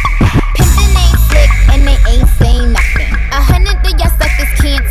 Pimpin' 0.57 0.95
ain't 0.95 1.19
slick 1.29 1.51
and 1.75 1.83
they 1.83 1.99
ain't 2.09 2.29
say 2.39 2.57
nothing. 2.71 3.13
A 3.35 3.43
hundred 3.43 3.83
of 3.83 3.95
y'all 3.99 4.15
suckers 4.15 4.53
can't 4.63 4.84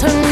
turn 0.00 0.29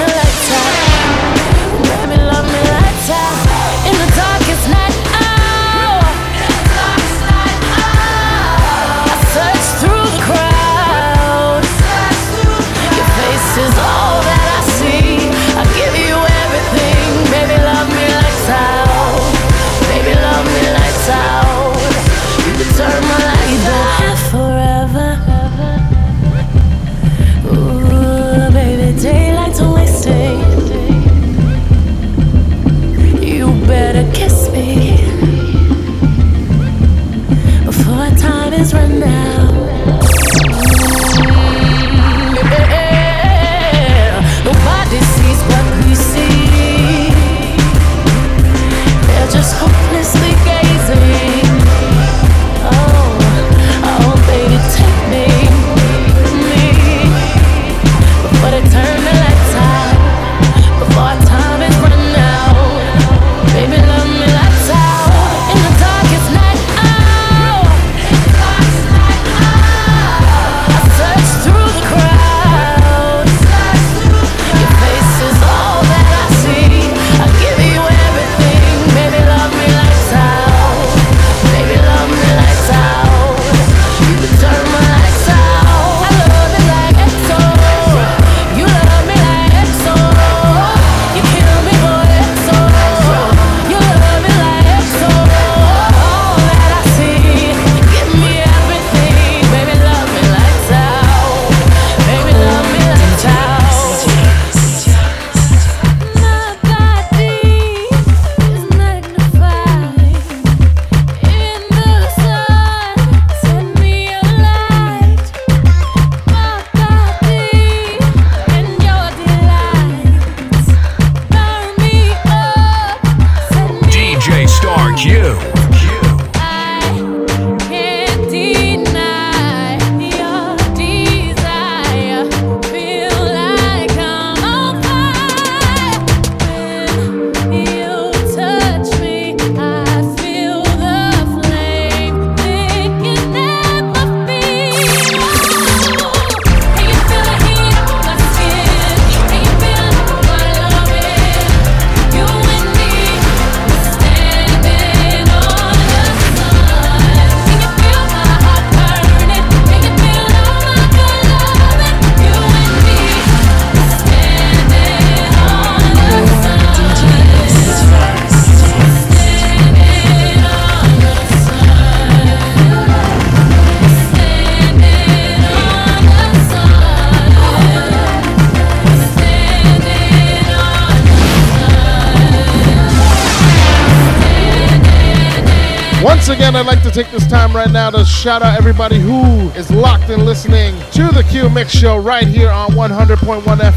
shout 188.29 188.43
out 188.43 188.59
everybody 188.59 188.99
who 188.99 189.49
is 189.53 189.71
locked 189.71 190.11
and 190.11 190.27
listening 190.27 190.75
to 190.91 191.09
the 191.15 191.27
Q 191.31 191.49
Mix 191.49 191.73
Show 191.73 191.97
right 191.97 192.27
here 192.27 192.51
on 192.51 192.73
100.1 192.73 193.41
FM 193.43 193.68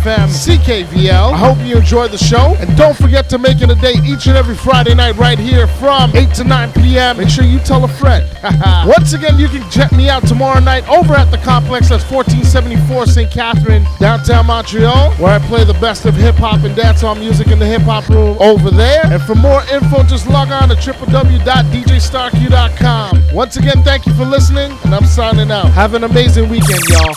CKVL. 0.41 1.33
I 1.33 1.37
hope 1.37 1.59
you 1.59 1.77
enjoyed 1.77 2.09
the 2.09 2.17
show. 2.17 2.55
And 2.59 2.75
don't 2.75 2.97
forget 2.97 3.29
to 3.29 3.37
make 3.37 3.61
it 3.61 3.69
a 3.69 3.75
day 3.75 3.93
each 4.03 4.25
and 4.25 4.35
every 4.35 4.55
Friday 4.55 4.95
night 4.95 5.15
right 5.17 5.37
here 5.37 5.67
from 5.67 6.15
8 6.15 6.33
to 6.35 6.43
9 6.43 6.73
p.m. 6.73 7.17
Make 7.17 7.29
sure 7.29 7.43
you 7.43 7.59
tell 7.59 7.83
a 7.83 7.87
friend. 7.87 8.27
Once 8.87 9.13
again, 9.13 9.37
you 9.37 9.47
can 9.47 9.61
check 9.69 9.91
me 9.91 10.09
out 10.09 10.25
tomorrow 10.27 10.59
night 10.59 10.89
over 10.89 11.13
at 11.13 11.29
the 11.29 11.37
complex 11.37 11.89
that's 11.89 12.03
1474 12.09 13.05
St. 13.05 13.29
Catherine, 13.29 13.85
downtown 13.99 14.47
Montreal, 14.47 15.11
where 15.13 15.31
I 15.31 15.37
play 15.45 15.63
the 15.63 15.75
best 15.75 16.07
of 16.07 16.15
hip 16.15 16.37
hop 16.37 16.63
and 16.63 16.75
dancehall 16.75 17.19
music 17.19 17.49
in 17.49 17.59
the 17.59 17.67
hip 17.67 17.83
hop 17.83 18.09
room 18.09 18.35
over 18.39 18.71
there. 18.71 19.05
And 19.05 19.21
for 19.21 19.35
more 19.35 19.61
info, 19.71 20.01
just 20.01 20.25
log 20.27 20.49
on 20.49 20.69
to 20.69 20.75
www.djstarq.com. 20.75 23.23
Once 23.31 23.57
again, 23.57 23.83
thank 23.83 24.07
you 24.07 24.15
for 24.15 24.25
listening, 24.25 24.75
and 24.83 24.95
I'm 24.95 25.05
signing 25.05 25.51
out. 25.51 25.69
Have 25.71 25.93
an 25.93 26.03
amazing 26.03 26.49
weekend, 26.49 26.81
y'all. 26.89 27.13